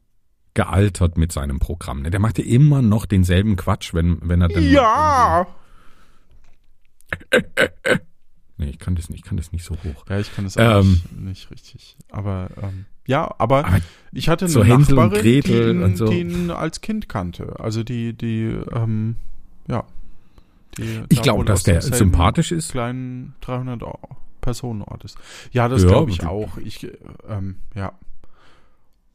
gealtert 0.54 1.18
mit 1.18 1.32
seinem 1.32 1.60
Programm. 1.60 2.02
Ne? 2.02 2.12
Der 2.12 2.20
macht 2.20 2.38
ja 2.38 2.46
immer 2.46 2.82
noch 2.82 3.06
denselben 3.06 3.56
Quatsch, 3.58 3.94
wenn, 3.94 4.20
wenn 4.22 4.42
er 4.42 4.48
dann. 4.50 4.72
Ja! 4.72 5.48
Nee, 8.58 8.70
ich 8.70 8.80
kann 8.80 8.96
das 8.96 9.10
nicht, 9.10 9.20
ich 9.20 9.26
kann 9.26 9.36
das 9.36 9.52
nicht 9.52 9.66
so 9.66 9.76
hoch. 9.84 10.06
Ja, 10.10 10.18
ich 10.18 10.34
kann 10.34 10.46
das 10.46 10.58
auch 10.58 10.80
Ähm. 10.80 11.02
nicht, 11.12 11.20
nicht 11.22 11.52
richtig. 11.52 11.98
Aber 12.10 12.48
ähm, 12.64 12.86
ja, 13.06 13.30
aber, 13.38 13.66
Aber 13.66 13.80
ich 14.14 14.30
hatte 14.30 14.46
eine 14.46 14.52
so 14.54 14.64
Hänsel 14.64 14.98
und 14.98 15.08
Nachbarin, 15.08 15.22
Gretel 15.24 15.66
die, 15.66 15.72
ihn, 15.72 15.84
und 15.84 15.98
so. 15.98 16.08
die 16.08 16.20
ihn 16.22 16.52
als 16.52 16.80
Kind 16.80 17.10
kannte. 17.10 17.60
Also 17.60 17.84
die, 17.84 18.14
die, 18.14 18.58
ähm, 18.72 19.18
ja. 19.68 19.84
Die 20.78 21.04
Ich 21.10 21.22
glaube, 21.22 21.44
dass 21.44 21.64
der 21.64 21.82
sympathisch 21.82 22.54
ist. 22.54 22.72
kleinen 22.72 23.36
300 23.42 23.84
Personenort 24.40 25.04
ist. 25.04 25.18
Ja, 25.52 25.68
das 25.68 25.84
Ja, 25.84 25.90
glaube 25.90 26.12
ich 26.12 26.24
auch. 26.26 26.58
Ich, 26.58 26.86
äh, 26.86 26.92
ähm, 27.28 27.58
ja. 27.76 27.92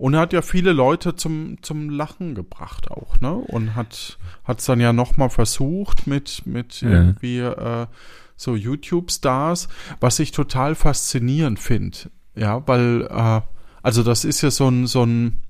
Und 0.01 0.15
er 0.15 0.21
hat 0.21 0.33
ja 0.33 0.41
viele 0.41 0.73
Leute 0.73 1.15
zum, 1.15 1.59
zum 1.63 1.91
Lachen 1.91 2.35
gebracht 2.35 2.91
auch, 2.91 3.21
ne? 3.21 3.33
Und 3.35 3.75
hat 3.75 4.17
es 4.47 4.65
dann 4.65 4.81
ja 4.81 4.95
nochmal 4.95 5.29
versucht 5.29 6.07
mit, 6.07 6.47
mit 6.47 6.81
Ja. 6.81 6.89
irgendwie 6.91 7.39
äh, 7.41 7.87
so 8.35 8.57
YouTube-Stars, 8.57 9.69
was 10.01 10.19
ich 10.19 10.33
total 10.33 10.75
faszinierend 10.75 11.59
finde. 11.59 11.99
Ja, 12.35 12.67
weil, 12.67 13.03
äh, 13.11 13.41
also 13.83 14.03
das 14.03 14.25
ist 14.25 14.41
ja 14.41 14.51
so 14.51 14.69
ein, 14.69 14.87
so 14.87 15.05
ein 15.05 15.43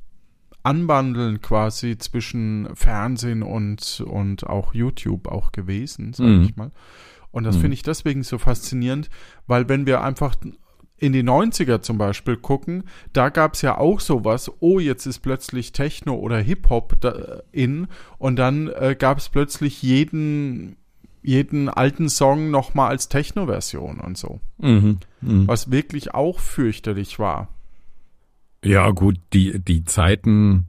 Anbandeln 0.65 1.41
quasi 1.41 1.97
zwischen 1.99 2.69
Fernsehen 2.75 3.43
und, 3.45 4.03
und 4.07 4.47
auch 4.47 4.75
YouTube 4.75 5.29
auch 5.29 5.53
gewesen, 5.53 6.13
sag 6.13 6.27
Mhm. 6.27 6.43
ich 6.43 6.57
mal. 6.57 6.71
Und 7.31 7.45
das 7.45 7.57
Mhm. 7.57 7.61
finde 7.61 7.75
ich 7.75 7.83
deswegen 7.85 8.25
so 8.25 8.37
faszinierend, 8.39 9.09
weil 9.47 9.69
wenn 9.69 9.87
wir 9.87 10.03
einfach 10.03 10.35
in 11.01 11.13
die 11.13 11.23
90er 11.25 11.81
zum 11.83 11.99
Beispiel 11.99 12.37
gucken, 12.37 12.85
da 13.13 13.31
gab 13.31 13.55
es 13.55 13.63
ja 13.63 13.77
auch 13.79 13.99
sowas, 14.01 14.51
oh, 14.61 14.79
jetzt 14.79 15.07
ist 15.07 15.19
plötzlich 15.21 15.73
Techno 15.73 16.15
oder 16.15 16.39
Hip-Hop 16.39 17.01
da- 17.01 17.41
in 17.53 17.89
und 18.19 18.37
dann 18.37 18.69
äh, 18.69 18.95
gab 18.99 19.19
es 19.19 19.29
plötzlich 19.31 19.83
jeden, 19.83 20.77
jeden 21.23 21.69
alten 21.69 22.09
Song 22.09 22.51
nochmal 22.51 22.91
als 22.91 23.09
Techno-Version 23.09 23.99
und 24.01 24.17
so. 24.19 24.41
Mhm. 24.59 24.99
Mhm. 25.23 25.49
Was 25.49 25.71
wirklich 25.71 26.15
auch 26.15 26.39
fürchterlich 26.39 27.19
war. 27.19 27.49
Ja, 28.65 28.91
gut, 28.91 29.17
die, 29.33 29.59
die 29.59 29.85
Zeiten 29.85 30.67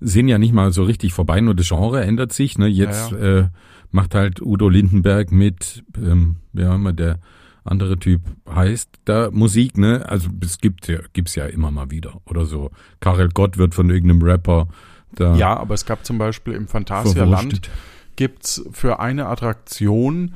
sind 0.00 0.28
ja 0.28 0.38
nicht 0.38 0.52
mal 0.52 0.72
so 0.72 0.84
richtig 0.84 1.12
vorbei, 1.12 1.40
nur 1.40 1.54
das 1.54 1.68
Genre 1.68 2.02
ändert 2.04 2.32
sich. 2.32 2.56
Ne? 2.58 2.66
Jetzt 2.68 3.10
Ja, 3.12 3.38
Äh, 3.40 3.48
macht 3.90 4.14
halt 4.14 4.40
Udo 4.40 4.68
Lindenberg 4.68 5.32
mit, 5.32 5.84
ähm, 5.96 6.36
ja, 6.54 6.76
der 6.92 7.18
andere 7.64 7.98
Typ 7.98 8.20
heißt, 8.48 8.90
da 9.04 9.30
Musik, 9.30 9.78
ne? 9.78 10.04
Also 10.08 10.28
es 10.40 10.58
gibt 10.58 10.88
ja, 10.88 10.98
gibt's 11.12 11.34
ja 11.34 11.46
immer 11.46 11.70
mal 11.70 11.90
wieder. 11.90 12.20
Oder 12.26 12.44
so. 12.44 12.70
Karel 13.00 13.28
Gott 13.28 13.58
wird 13.58 13.74
von 13.74 13.90
irgendeinem 13.90 14.22
Rapper 14.22 14.68
da 15.14 15.34
Ja, 15.36 15.56
aber 15.56 15.74
es 15.74 15.86
gab 15.86 16.04
zum 16.04 16.18
Beispiel 16.18 16.54
im 16.54 16.68
Phantasialand 16.68 17.70
gibt's 18.16 18.62
für 18.72 19.00
eine 19.00 19.26
Attraktion 19.26 20.34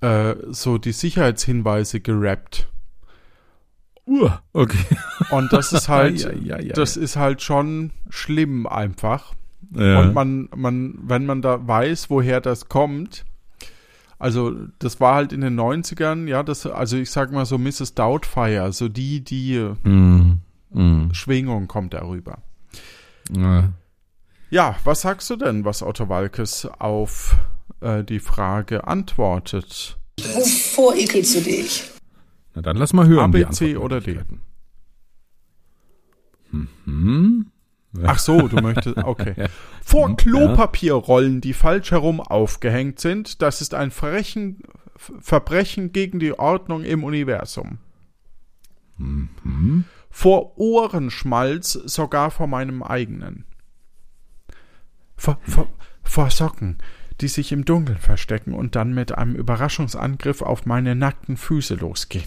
äh, 0.00 0.34
so 0.50 0.78
die 0.78 0.92
Sicherheitshinweise 0.92 2.00
gerappt. 2.00 2.68
Uh, 4.06 4.30
okay. 4.52 4.96
Und 5.30 5.52
das 5.52 5.72
ist 5.72 5.88
halt, 5.88 6.20
Ja, 6.20 6.32
ja, 6.32 6.60
ja, 6.60 6.72
das 6.72 6.96
ist 6.96 7.16
halt 7.16 7.42
schon 7.42 7.92
schlimm 8.08 8.66
einfach. 8.66 9.34
Und 9.70 10.14
man, 10.14 10.48
man, 10.56 10.94
wenn 11.02 11.26
man 11.26 11.42
da 11.42 11.66
weiß, 11.66 12.08
woher 12.08 12.40
das 12.40 12.68
kommt, 12.68 13.26
also 14.18 14.52
das 14.78 15.00
war 15.00 15.14
halt 15.14 15.32
in 15.32 15.40
den 15.40 15.58
90ern, 15.58 16.26
ja, 16.26 16.42
das, 16.42 16.66
also 16.66 16.96
ich 16.96 17.10
sag 17.10 17.30
mal 17.32 17.46
so 17.46 17.58
Mrs. 17.58 17.94
Doubtfire, 17.94 18.72
so 18.72 18.88
die, 18.88 19.22
die 19.22 19.70
Mhm. 19.84 20.38
Mhm. 20.70 21.14
Schwingung 21.14 21.66
kommt 21.68 21.94
darüber. 21.94 22.38
Ja. 23.30 23.70
Ja, 24.50 24.76
was 24.84 25.02
sagst 25.02 25.28
du 25.30 25.36
denn, 25.36 25.64
was 25.64 25.82
Otto 25.82 26.08
Walkes 26.08 26.66
auf 26.78 27.36
äh, 27.80 28.02
die 28.02 28.18
Frage 28.20 28.86
antwortet? 28.86 29.98
Wovor 30.34 30.94
ekelst 30.96 31.36
du 31.36 31.40
dich? 31.42 31.84
Na 32.54 32.62
dann 32.62 32.76
lass 32.76 32.92
mal 32.92 33.06
hören. 33.06 33.24
A, 33.24 33.28
B, 33.28 33.44
C 33.50 33.76
oder 33.76 34.00
D? 34.00 34.18
Mhm. 36.50 37.46
Ach 38.04 38.18
so, 38.18 38.48
du 38.48 38.56
möchtest, 38.60 38.98
okay. 38.98 39.48
Vor 39.82 40.16
Klopapierrollen, 40.16 41.40
die 41.40 41.54
falsch 41.54 41.90
herum 41.90 42.20
aufgehängt 42.20 43.00
sind, 43.00 43.40
das 43.42 43.60
ist 43.60 43.74
ein 43.74 43.90
Frechen, 43.90 44.62
F- 44.94 45.12
Verbrechen 45.20 45.92
gegen 45.92 46.18
die 46.18 46.38
Ordnung 46.38 46.84
im 46.84 47.02
Universum. 47.04 47.78
Mhm. 48.98 49.84
Vor 50.10 50.58
Ohrenschmalz 50.58 51.72
sogar 51.72 52.30
vor 52.30 52.46
meinem 52.46 52.82
eigenen. 52.82 53.44
Vor, 55.16 55.38
vor, 55.42 55.68
vor 56.02 56.30
Socken, 56.30 56.78
die 57.20 57.28
sich 57.28 57.52
im 57.52 57.64
Dunkeln 57.64 57.98
verstecken 57.98 58.54
und 58.54 58.76
dann 58.76 58.92
mit 58.92 59.12
einem 59.16 59.34
Überraschungsangriff 59.34 60.42
auf 60.42 60.66
meine 60.66 60.94
nackten 60.94 61.36
Füße 61.36 61.74
losgehen. 61.76 62.24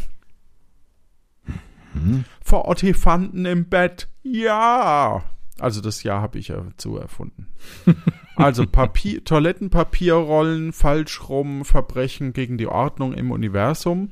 Vor 2.44 2.68
Ottifanten 2.68 3.46
im 3.46 3.68
Bett. 3.70 4.08
Ja. 4.24 5.24
Also 5.62 5.80
das 5.80 6.04
Ja 6.04 6.22
habe 6.22 6.40
ich 6.40 6.50
ja 6.50 6.66
zu 6.78 6.98
erfunden. 6.98 7.48
Also 8.38 8.66
Papier, 8.66 9.24
Toilettenpapierrollen, 9.24 10.74
falsch 10.74 11.30
rum, 11.30 11.64
Verbrechen 11.64 12.34
gegen 12.34 12.58
die 12.58 12.66
Ordnung 12.66 13.14
im 13.14 13.30
Universum, 13.30 14.10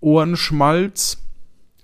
Ohrenschmalz, 0.00 1.22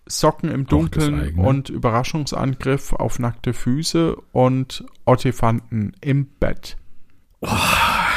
Socken 0.06 0.50
im 0.50 0.66
Dunkeln 0.66 1.38
und 1.38 1.68
Überraschungsangriff 1.68 2.94
auf 2.94 3.18
nackte 3.18 3.52
Füße 3.52 4.16
und 4.32 4.86
Ottifanten 5.04 5.94
im 6.00 6.26
Bett. 6.40 6.78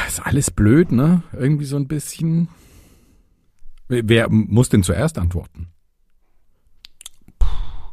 Ist 0.08 0.26
alles 0.26 0.52
blöd, 0.52 0.94
ne? 0.94 1.24
Irgendwie 1.34 1.66
so 1.66 1.76
ein 1.76 1.88
bisschen. 1.88 2.48
Wer 3.90 4.08
wer 4.08 4.30
muss 4.30 4.70
denn 4.70 4.84
zuerst 4.84 5.18
antworten? 5.18 5.68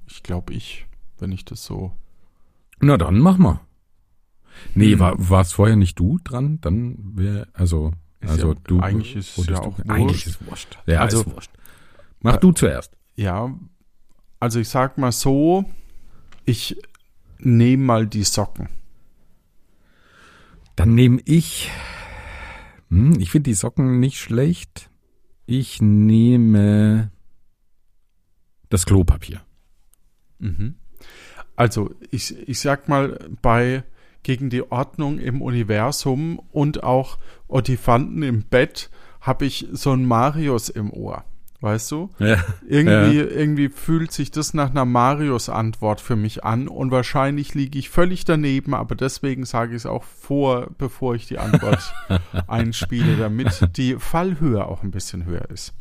Ich 0.07 0.23
glaube 0.23 0.53
ich, 0.53 0.87
wenn 1.21 1.33
ich 1.33 1.45
das 1.45 1.65
so. 1.65 1.93
Na 2.81 2.97
dann 2.97 3.19
mach 3.19 3.39
mal. 3.39 3.61
Nee, 4.75 4.93
Hm. 4.93 4.99
war 4.99 5.15
war's 5.31 5.53
vorher 5.53 5.77
nicht 5.77 5.99
du 5.99 6.19
dran? 6.25 6.61
Dann 6.61 6.97
wäre, 7.17 7.49
also, 7.53 7.93
Ist 8.21 8.31
also 8.31 8.53
ja- 8.55 8.61
du. 8.65 8.81
eigentlich 8.81 9.15
ist 9.17 9.39
es 9.39 9.47
ja 9.47 9.55
du- 9.55 9.61
auch 9.61 9.79
Eigentlich 9.81 10.09
wurscht. 10.09 10.27
ist 10.27 10.47
wurscht. 10.47 10.79
Ja, 10.87 11.01
Also, 11.01 11.21
ist 11.21 11.31
wurscht. 11.35 11.51
Mach 12.21 12.37
äh, 12.37 12.41
du 12.41 12.53
zuerst. 12.53 12.97
Ja, 13.15 13.55
also 14.41 14.59
ich 14.61 14.69
sag 14.69 14.99
mal 14.99 15.13
so, 15.13 15.65
ich 16.45 16.77
nehme 17.39 17.85
mal 17.85 18.07
die 18.07 18.25
Socken. 18.25 18.69
Dann 20.77 20.95
nehme 20.95 21.21
ich, 21.25 21.71
hm, 22.89 23.19
ich 23.21 23.31
finde 23.31 23.51
die 23.51 23.55
Socken 23.55 24.01
nicht 24.01 24.19
schlecht. 24.19 24.91
Ich 25.47 25.81
nehme 25.81 27.11
das 28.69 28.87
Klopapier. 28.87 29.41
Mhm. 30.39 30.77
Also 31.59 31.91
ich, 32.11 32.37
ich 32.49 32.61
sag 32.61 32.89
mal, 32.89 33.19
bei 33.43 33.83
gegen 34.23 34.51
die 34.51 34.71
Ordnung 34.71 35.19
im 35.19 35.43
Universum 35.43 36.41
und 36.53 36.83
auch 36.83 37.19
Ottifanten 37.49 38.23
im 38.23 38.43
Bett 38.43 38.91
habe 39.21 39.45
ich 39.47 39.67
so 39.73 39.91
einen 39.93 40.05
Marius 40.07 40.69
im 40.69 40.93
Ohr. 40.93 41.25
Weißt 41.61 41.91
du? 41.91 42.09
Ja. 42.21 42.37
Irgendwie, 42.69 43.19
Ja. 43.19 43.25
irgendwie 43.27 43.69
fühlt 43.69 44.13
sich 44.13 44.31
das 44.31 44.55
nach 44.55 44.71
einer 44.71 44.85
Marius-Antwort 44.85 46.01
für 46.01 46.15
mich 46.15 46.45
an 46.45 46.69
und 46.69 46.93
wahrscheinlich 46.93 47.53
liege 47.55 47.79
ich 47.81 47.91
völlig 47.91 48.25
daneben, 48.25 48.75
aber 48.75 48.95
deswegen 48.95 49.45
sage 49.45 49.71
ich 49.73 49.79
es 49.79 49.87
auch 49.87 50.05
vor, 50.05 50.69
bevor 50.79 51.17
ich 51.17 51.27
die 51.27 51.39
Antwort 51.39 51.93
einspiele, 52.47 53.17
damit 53.17 53.77
die 53.77 53.97
Fallhöhe 53.97 54.65
auch 54.67 54.85
ein 54.85 54.93
bisschen 54.93 55.25
höher 55.25 55.51
ist. 55.51 55.75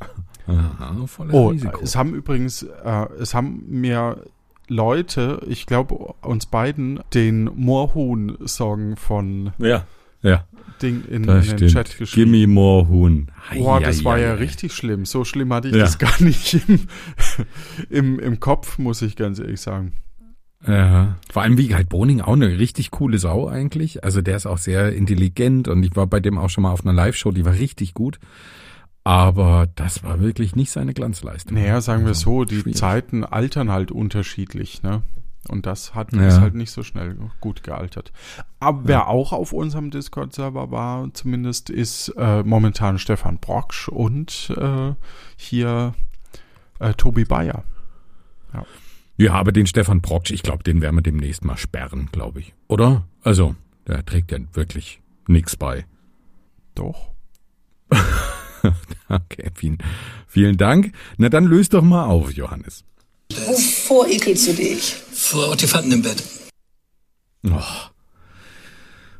Aha, 0.48 0.96
Oh, 1.32 1.50
Risiko. 1.50 1.80
es 1.84 1.96
haben 1.96 2.16
übrigens, 2.16 2.63
äh, 2.63 3.06
es 3.20 3.36
haben 3.36 3.63
mir 3.68 4.24
Leute, 4.67 5.41
ich 5.47 5.65
glaube 5.65 5.95
uns 6.21 6.45
beiden, 6.45 6.99
den 7.13 7.45
Moorhuhn-Song 7.56 8.95
von 8.97 9.51
Ja. 9.58 9.86
Ja. 10.21 10.45
Ding 10.82 11.03
in, 11.06 11.23
in 11.23 11.58
den 11.58 11.67
Chat 11.69 11.97
geschrieben. 11.97 12.32
Gimme 12.32 12.47
more 12.47 12.88
Huhn. 12.88 13.32
Boah, 13.56 13.80
das 13.80 14.03
war 14.03 14.19
ja 14.19 14.34
richtig 14.34 14.73
schlimm. 14.73 15.06
So 15.06 15.25
schlimm 15.25 15.51
hatte 15.53 15.69
ich 15.69 15.73
Ja. 15.75 15.82
das 15.82 15.97
gar 15.99 16.21
nicht 16.21 16.53
im, 16.67 16.82
im, 17.89 18.19
im 18.19 18.39
Kopf, 18.39 18.77
muss 18.77 19.01
ich 19.01 19.15
ganz 19.15 19.39
ehrlich 19.39 19.62
sagen. 19.62 19.93
Ja. 20.67 21.17
Vor 21.32 21.43
allem 21.43 21.58
wie 21.58 21.73
halt 21.73 21.89
Boning 21.89 22.21
auch 22.21 22.34
eine 22.34 22.60
richtig 22.60 22.91
coole 22.91 23.17
Sau 23.19 23.47
eigentlich. 23.47 24.03
Also 24.03 24.21
der 24.21 24.36
ist 24.38 24.45
auch 24.45 24.58
sehr 24.58 24.93
intelligent 24.93 25.67
und 25.67 25.84
ich 25.84 25.95
war 25.95 26.08
bei 26.08 26.19
dem 26.19 26.38
auch 26.38 26.49
schon 26.49 26.63
mal 26.63 26.71
auf 26.71 26.84
einer 26.86 26.93
Live-Show, 26.93 27.32
die 27.32 27.45
war 27.45 27.53
richtig 27.53 27.93
gut. 27.93 28.19
Aber 29.08 29.67
das 29.76 30.04
war 30.04 30.20
wirklich 30.20 30.58
nicht 30.58 30.70
seine 30.70 30.93
Glanzleistung. 30.93 31.54
Naja, 31.58 31.80
sagen 31.80 32.02
wir 32.02 32.10
Also, 32.10 32.30
so, 32.30 32.43
die 32.43 32.60
schwierig. 32.60 32.76
Zeiten 32.76 33.24
altern 33.24 33.72
halt 33.72 33.89
unterschiedlich, 33.89 34.84
ne? 34.84 35.02
Und 35.48 35.65
das 35.65 35.96
hat 35.96 36.12
Ja. 36.12 36.28
ist 36.28 36.41
halt 36.41 36.56
nicht 36.56 36.72
so 36.72 36.84
schnell 36.84 37.15
gut 37.39 37.63
gealtert. 37.63 38.12
Aber 38.60 38.82
wer 38.84 39.08
auch 39.08 39.32
auf 39.32 39.54
unserem 39.54 39.91
Discord-Server 39.91 40.72
war, 40.72 41.13
zumindest, 41.13 41.70
ist 41.70 42.10
äh, 42.17 42.43
momentan 42.43 43.00
Stefan 43.00 43.38
Brocksch 43.38 43.88
und 43.88 44.54
äh, 44.58 44.93
hier 45.38 45.93
äh, 46.80 46.93
Tobi 46.96 47.24
Bayer. 47.24 47.63
Ja, 49.15 49.34
aber 49.36 49.54
den 49.54 49.67
Stefan 49.67 50.02
Brocksch, 50.02 50.32
ich 50.32 50.43
glaube, 50.43 50.63
den 50.63 50.82
werden 50.82 50.98
wir 50.98 51.02
demnächst 51.02 51.46
mal 51.46 51.56
sperren, 51.56 52.10
glaube 52.12 52.41
ich. 52.41 52.54
Oder? 52.67 53.08
Also, 53.24 53.56
der 53.88 54.06
trägt 54.06 54.34
ja 54.34 54.39
wirklich 54.52 55.00
nix 55.28 55.56
bei. 55.56 55.86
Doch. 56.76 57.12
Okay, 59.10 59.49
vielen, 59.56 59.77
vielen 60.27 60.58
Dank. 60.58 60.91
Na, 61.17 61.30
dann 61.30 61.45
löst 61.45 61.73
doch 61.73 61.82
mal 61.82 62.06
auf, 62.06 62.34
Johannes. 62.34 62.84
Wovor 63.32 64.08
ekelst 64.08 64.47
du 64.47 64.53
dich? 64.53 64.95
Vor 65.12 65.49
Ottifanten 65.49 65.91
im 65.91 66.01
Bett. 66.01 66.23
Oh. 67.43 67.62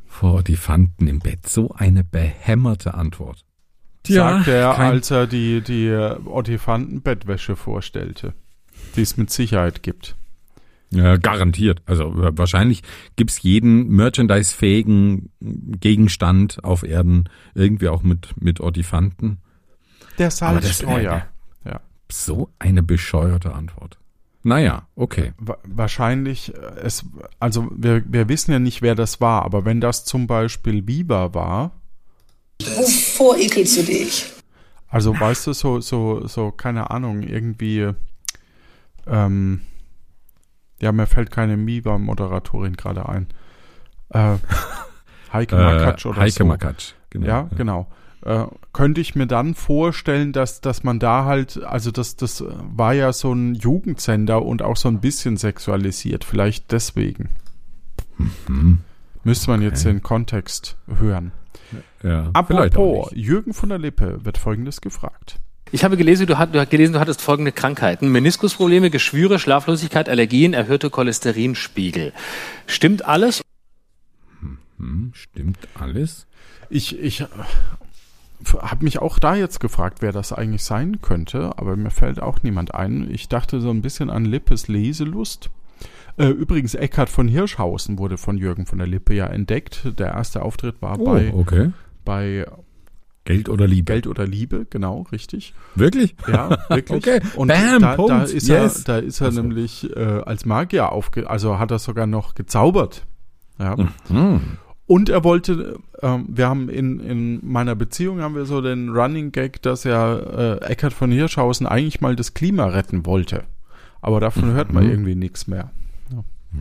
Vor 0.06 0.42
die 0.42 0.56
Fanten 0.56 1.06
im 1.06 1.20
Bett. 1.20 1.48
So 1.48 1.72
eine 1.74 2.04
behämmerte 2.04 2.94
Antwort. 2.94 3.44
sagt 4.06 4.48
er, 4.48 4.78
als 4.78 5.10
er 5.10 5.26
die, 5.26 5.60
die 5.60 5.90
Ottifanten-Bettwäsche 5.90 7.56
vorstellte, 7.56 8.34
die 8.96 9.02
es 9.02 9.16
mit 9.16 9.30
Sicherheit 9.30 9.82
gibt. 9.82 10.16
Ja, 10.90 11.16
garantiert. 11.18 11.82
Also 11.84 12.12
wahrscheinlich 12.14 12.82
gibt's 13.16 13.42
jeden 13.42 13.88
merchandise-fähigen 13.88 15.30
Gegenstand 15.40 16.64
auf 16.64 16.82
Erden 16.82 17.28
irgendwie 17.54 17.88
auch 17.88 18.02
mit, 18.02 18.28
mit 18.40 18.60
Ortifanten. 18.60 19.38
Der 20.18 20.30
Salzstreuer. 20.30 21.26
äh, 21.64 21.68
Ja. 21.70 21.80
So 22.10 22.48
eine 22.58 22.82
bescheuerte 22.82 23.52
Antwort. 23.54 23.98
Naja, 24.44 24.86
okay. 24.94 25.32
Wa- 25.38 25.58
Wahrscheinlich, 25.64 26.54
äh, 26.54 26.58
es, 26.82 27.04
also 27.38 27.68
wir, 27.76 28.02
wir 28.10 28.28
wissen 28.30 28.52
ja 28.52 28.58
nicht, 28.58 28.80
wer 28.80 28.94
das 28.94 29.20
war, 29.20 29.42
aber 29.44 29.66
wenn 29.66 29.82
das 29.82 30.06
zum 30.06 30.26
Beispiel 30.26 30.80
Biber 30.80 31.34
war, 31.34 31.72
Wovor 32.62 33.36
ekelst 33.36 33.76
du 33.76 33.82
dich? 33.82 34.26
also 34.88 35.12
weißt 35.20 35.46
du, 35.48 35.52
so, 35.52 35.80
so, 35.80 36.26
so, 36.26 36.50
keine 36.50 36.90
Ahnung, 36.90 37.22
irgendwie, 37.22 37.90
ähm, 39.06 39.60
ja, 40.80 40.92
mir 40.92 41.06
fällt 41.06 41.30
keine 41.30 41.56
Biber-Moderatorin 41.56 42.76
gerade 42.76 43.08
ein. 43.08 43.26
Äh, 44.10 44.36
Heike 45.32 45.56
Äh, 45.56 45.64
Makatsch 45.64 46.06
oder 46.06 46.20
Heike 46.20 46.32
so. 46.32 46.44
Makatsch, 46.44 46.92
genau. 47.10 47.26
Ja, 47.26 47.50
genau. 47.56 47.88
Äh, 48.24 48.44
könnte 48.72 49.00
ich 49.00 49.14
mir 49.14 49.26
dann 49.26 49.54
vorstellen, 49.54 50.32
dass, 50.32 50.60
dass 50.60 50.82
man 50.82 50.98
da 50.98 51.24
halt, 51.24 51.62
also 51.62 51.90
das, 51.90 52.16
das 52.16 52.44
war 52.74 52.92
ja 52.92 53.12
so 53.12 53.32
ein 53.32 53.54
Jugendsender 53.54 54.44
und 54.44 54.62
auch 54.62 54.76
so 54.76 54.88
ein 54.88 55.00
bisschen 55.00 55.36
sexualisiert, 55.36 56.24
vielleicht 56.24 56.72
deswegen. 56.72 57.30
Mhm. 58.48 58.78
Müsste 59.24 59.50
man 59.50 59.62
jetzt 59.62 59.84
den 59.84 60.02
Kontext 60.02 60.76
hören. 60.98 61.32
Ja, 62.02 62.30
Apropos, 62.32 63.10
Jürgen 63.14 63.52
von 63.52 63.68
der 63.68 63.78
Lippe 63.78 64.24
wird 64.24 64.38
folgendes 64.38 64.80
gefragt. 64.80 65.38
Ich 65.72 65.84
habe 65.84 65.96
gelesen 65.96 66.26
du, 66.26 66.38
hat, 66.38 66.54
du 66.54 66.60
hast 66.60 66.70
gelesen, 66.70 66.94
du 66.94 67.00
hattest 67.00 67.20
folgende 67.22 67.52
Krankheiten. 67.52 68.10
Meniskusprobleme, 68.10 68.90
Geschwüre, 68.90 69.38
Schlaflosigkeit, 69.38 70.08
Allergien, 70.08 70.54
erhöhte 70.54 70.90
Cholesterinspiegel. 70.90 72.12
Stimmt 72.66 73.04
alles? 73.04 73.42
Hm, 74.78 75.12
stimmt 75.14 75.58
alles? 75.74 76.26
Ich, 76.70 76.98
ich 76.98 77.24
habe 78.58 78.84
mich 78.84 78.98
auch 79.00 79.18
da 79.18 79.34
jetzt 79.34 79.58
gefragt, 79.60 79.98
wer 80.00 80.12
das 80.12 80.32
eigentlich 80.32 80.64
sein 80.64 81.00
könnte, 81.02 81.52
aber 81.58 81.76
mir 81.76 81.90
fällt 81.90 82.20
auch 82.20 82.42
niemand 82.42 82.74
ein. 82.74 83.08
Ich 83.10 83.28
dachte 83.28 83.60
so 83.60 83.70
ein 83.70 83.82
bisschen 83.82 84.10
an 84.10 84.24
Lippes 84.24 84.68
Leselust. 84.68 85.50
Äh, 86.16 86.28
übrigens, 86.28 86.74
Eckhard 86.74 87.08
von 87.08 87.28
Hirschhausen 87.28 87.98
wurde 87.98 88.16
von 88.18 88.38
Jürgen 88.38 88.66
von 88.66 88.78
der 88.78 88.86
Lippe 88.86 89.14
ja 89.14 89.26
entdeckt. 89.26 89.98
Der 89.98 90.08
erste 90.08 90.42
Auftritt 90.42 90.80
war 90.82 90.98
Oh, 90.98 91.04
bei, 91.04 91.32
okay. 91.34 91.72
bei 92.04 92.46
Geld 93.28 93.48
oder 93.48 93.66
Liebe. 93.66 93.92
Geld 93.92 94.06
oder 94.06 94.26
Liebe, 94.26 94.66
genau, 94.70 95.02
richtig. 95.12 95.54
Wirklich? 95.74 96.16
Ja, 96.26 96.50
wirklich. 96.70 96.90
Okay. 97.06 97.20
Und 97.36 97.48
Bam, 97.48 97.80
da, 97.82 97.90
da 97.90 97.94
Punkt. 97.96 98.30
ist 98.30 98.48
Yes. 98.48 98.80
er, 98.80 98.84
da 98.84 98.98
ist 99.06 99.20
er 99.20 99.28
Ach 99.28 99.32
so. 99.32 99.42
nämlich 99.42 99.94
äh, 99.96 100.00
als 100.24 100.44
Magier 100.46 100.90
aufge, 100.92 101.28
also 101.28 101.58
hat 101.58 101.70
er 101.70 101.78
sogar 101.78 102.06
noch 102.06 102.34
gezaubert. 102.34 103.06
Ja. 103.58 103.76
Mhm. 104.08 104.40
Und 104.86 105.10
er 105.10 105.22
wollte, 105.22 105.78
ähm, 106.00 106.24
wir 106.28 106.48
haben 106.48 106.68
in, 106.70 107.00
in 107.00 107.40
meiner 107.46 107.74
Beziehung 107.74 108.22
haben 108.22 108.34
wir 108.34 108.46
so 108.46 108.62
den 108.62 108.88
Running 108.88 109.32
Gag, 109.32 109.60
dass 109.60 109.84
er 109.84 110.60
äh, 110.62 110.64
Eckhard 110.66 110.94
von 110.94 111.10
Hirschhausen 111.10 111.66
eigentlich 111.66 112.00
mal 112.00 112.16
das 112.16 112.32
Klima 112.32 112.66
retten 112.68 113.04
wollte. 113.04 113.44
Aber 114.00 114.20
davon 114.20 114.52
hört 114.52 114.72
man 114.72 114.84
Mhm. 114.84 114.90
irgendwie 114.90 115.14
nichts 115.14 115.46
mehr. 115.46 115.70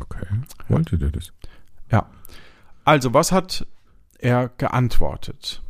Okay. 0.01 0.25
Wollte 0.67 0.97
der 0.97 1.11
das? 1.11 1.31
Ja. 1.89 2.07
Also, 2.83 3.13
was 3.13 3.31
hat 3.31 3.65
er 4.19 4.49
geantwortet? 4.57 5.61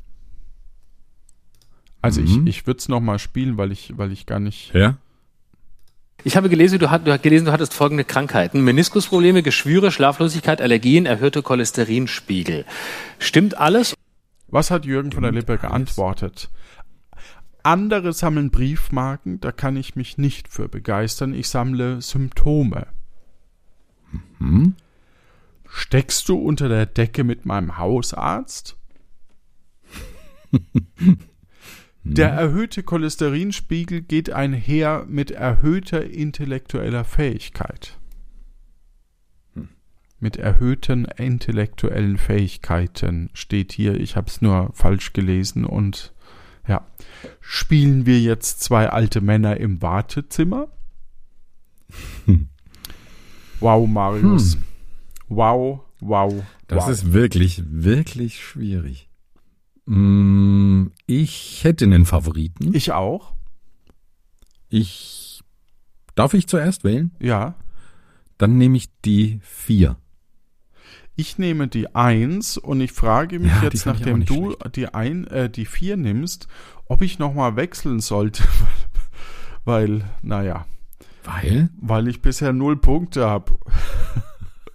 Also 2.02 2.22
Mhm. 2.22 2.48
ich, 2.48 2.58
ich 2.60 2.68
würde 2.68 2.80
es 2.80 2.90
nochmal 2.90 3.20
spielen, 3.20 3.58
weil 3.58 3.72
ich, 3.72 3.98
weil 3.98 4.12
ich 4.12 4.26
gar 4.26 4.40
nicht. 4.40 4.74
Ja? 4.74 4.98
Ich 6.24 6.36
habe 6.36 6.50
gelesen 6.50 6.80
du, 6.80 6.90
hat, 6.90 7.06
du 7.08 7.12
hast 7.12 7.22
gelesen, 7.24 7.46
du 7.46 7.52
hattest 7.52 7.74
folgende 7.74 8.04
Krankheiten. 8.04 8.62
Meniskusprobleme, 8.64 9.44
Geschwüre, 9.44 9.92
Schlaflosigkeit, 9.92 10.62
Allergien, 10.62 11.06
erhöhte 11.06 11.42
Cholesterinspiegel. 11.44 12.66
Stimmt 13.20 13.58
alles? 13.58 13.94
Was 14.48 14.72
hat 14.72 14.86
Jürgen 14.86 15.12
von 15.12 15.24
der 15.24 15.32
Lippe 15.32 15.58
geantwortet? 15.58 16.50
Andere 17.64 18.14
sammeln 18.14 18.50
Briefmarken, 18.50 19.40
da 19.42 19.52
kann 19.52 19.76
ich 19.76 19.96
mich 19.96 20.18
nicht 20.18 20.48
für 20.48 20.70
begeistern. 20.70 21.34
Ich 21.34 21.50
sammle 21.50 22.02
Symptome. 22.02 22.88
Hm? 24.40 24.76
Steckst 25.70 26.30
du 26.30 26.38
unter 26.38 26.70
der 26.70 26.86
Decke 26.86 27.24
mit 27.26 27.46
meinem 27.46 27.78
Hausarzt? 27.78 28.78
Der 32.14 32.30
erhöhte 32.30 32.84
Cholesterinspiegel 32.84 34.02
geht 34.02 34.32
einher 34.32 35.06
mit 35.08 35.32
erhöhter 35.32 36.04
intellektueller 36.04 37.04
Fähigkeit. 37.04 37.98
Mit 40.20 40.38
erhöhten 40.38 41.06
intellektuellen 41.06 42.18
Fähigkeiten 42.18 43.30
steht 43.34 43.72
hier. 43.72 44.00
Ich 44.00 44.16
habe 44.16 44.28
es 44.28 44.42
nur 44.42 44.72
falsch 44.74 45.14
gelesen 45.14 45.64
und 45.66 46.14
ja. 46.68 46.86
Spielen 47.40 48.06
wir 48.06 48.20
jetzt 48.20 48.62
zwei 48.62 48.90
alte 48.90 49.22
Männer 49.22 49.58
im 49.58 49.82
Wartezimmer? 49.82 50.70
Hm. 52.26 52.50
Wow, 53.60 53.88
Marius. 53.90 54.54
Hm. 54.54 54.62
Wow, 55.30 55.88
Wow. 56.00 56.44
Das 56.68 56.84
wow. 56.84 56.92
ist 56.92 57.14
wirklich, 57.14 57.64
wirklich 57.66 58.42
schwierig. 58.44 59.07
Mm, 59.88 60.88
Ich 61.06 61.64
hätte 61.64 61.86
einen 61.86 62.06
Favoriten. 62.06 62.74
Ich 62.76 62.92
auch. 62.92 63.34
Ich 64.70 65.42
darf 66.16 66.34
ich 66.34 66.48
zuerst 66.48 66.84
wählen? 66.84 67.12
Ja. 67.20 67.56
Dann 68.38 68.58
nehme 68.58 68.78
ich 68.78 68.90
die 69.06 69.40
vier. 69.44 69.96
Ich 71.16 71.40
nehme 71.40 71.68
die 71.68 71.96
1 71.96 72.58
und 72.58 72.82
ich 72.82 72.92
frage 72.92 73.40
mich 73.40 73.52
Ja, 73.52 73.64
jetzt, 73.64 73.86
nachdem 73.86 74.26
du 74.26 74.56
die, 74.76 74.88
ein, 74.94 75.26
äh, 75.28 75.50
die 75.50 75.66
4 75.66 75.98
nimmst, 75.98 76.48
ob 76.86 77.02
ich 77.02 77.18
nochmal 77.18 77.56
wechseln 77.56 78.02
sollte. 78.02 78.44
weil, 79.66 80.04
naja, 80.22 80.66
Weil? 81.24 81.70
weil 81.82 82.08
ich 82.08 82.22
bisher 82.22 82.54
null 82.54 82.78
Punkte 82.78 83.26
habe. 83.28 83.56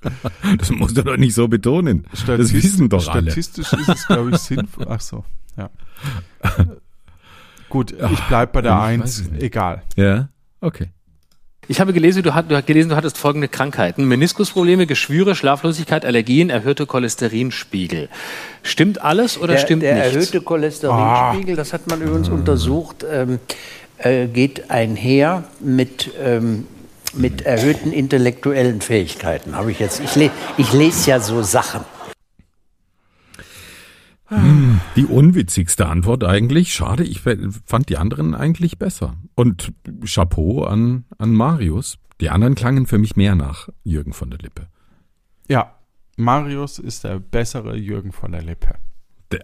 Das 0.58 0.70
musst 0.70 0.96
du 0.96 1.02
doch 1.02 1.16
nicht 1.16 1.34
so 1.34 1.48
betonen. 1.48 2.04
das 2.26 2.52
wissen 2.52 2.88
doch 2.88 3.06
alle. 3.08 3.30
Statistisch 3.30 3.72
ist 3.72 3.88
es, 3.88 4.06
glaube 4.06 4.30
ich, 4.30 4.38
sinnvoll. 4.38 4.86
Ach 4.88 5.00
so, 5.00 5.24
ja. 5.56 5.70
Gut, 7.68 7.92
ich 7.92 8.20
bleib 8.28 8.52
bei 8.52 8.60
der 8.60 8.72
ich 8.72 8.78
weiß 8.78 9.00
1. 9.00 9.18
es 9.18 9.30
nicht. 9.30 9.42
Egal. 9.42 9.82
Ja, 9.96 10.28
okay. 10.60 10.90
Ich 11.68 11.80
habe 11.80 11.92
gelesen 11.92 12.24
du, 12.24 12.34
hat, 12.34 12.50
du 12.50 12.56
hast 12.56 12.66
gelesen, 12.66 12.88
du 12.88 12.96
hattest 12.96 13.16
folgende 13.16 13.46
Krankheiten. 13.46 14.04
Meniskusprobleme, 14.06 14.86
Geschwüre, 14.86 15.36
Schlaflosigkeit, 15.36 16.04
Allergien, 16.04 16.50
erhöhte 16.50 16.86
Cholesterinspiegel. 16.86 18.08
Stimmt 18.64 19.00
alles 19.00 19.38
oder 19.38 19.54
der, 19.54 19.60
stimmt 19.60 19.82
der 19.82 19.94
nichts? 19.94 20.12
erhöhte 20.12 20.40
Cholesterinspiegel, 20.40 21.54
das 21.54 21.72
hat 21.72 21.86
man 21.88 22.02
übrigens 22.02 22.28
untersucht, 22.28 23.06
ähm, 23.08 23.38
äh, 23.98 24.26
geht 24.26 24.70
einher 24.70 25.44
mit, 25.60 26.10
ähm, 26.20 26.66
mit 27.14 27.42
erhöhten 27.42 27.92
intellektuellen 27.92 28.80
Fähigkeiten. 28.80 29.54
Habe 29.56 29.70
ich 29.72 29.78
jetzt. 29.78 30.00
Ich, 30.00 30.16
le 30.16 30.30
ich 30.56 30.72
lese 30.72 31.10
ja 31.10 31.20
so 31.20 31.42
Sachen. 31.42 31.82
Hm, 34.26 34.80
Die 34.96 35.04
unwitzigste 35.04 35.86
Antwort 35.86 36.24
eigentlich. 36.24 36.72
Schade, 36.72 37.04
ich 37.04 37.20
fand 37.20 37.88
die 37.88 37.98
anderen 37.98 38.34
eigentlich 38.34 38.78
besser. 38.78 39.16
Und 39.34 39.72
Chapeau 40.04 40.64
an, 40.64 41.04
an 41.18 41.32
Marius. 41.32 41.98
Die 42.20 42.30
anderen 42.30 42.54
klangen 42.54 42.86
für 42.86 42.98
mich 42.98 43.16
mehr 43.16 43.34
nach 43.34 43.68
Jürgen 43.84 44.12
von 44.12 44.30
der 44.30 44.38
Lippe. 44.38 44.68
Ja, 45.48 45.74
Marius 46.16 46.78
ist 46.78 47.04
der 47.04 47.18
bessere 47.18 47.76
Jürgen 47.76 48.12
von 48.12 48.32
der 48.32 48.42
Lippe. 48.42 48.76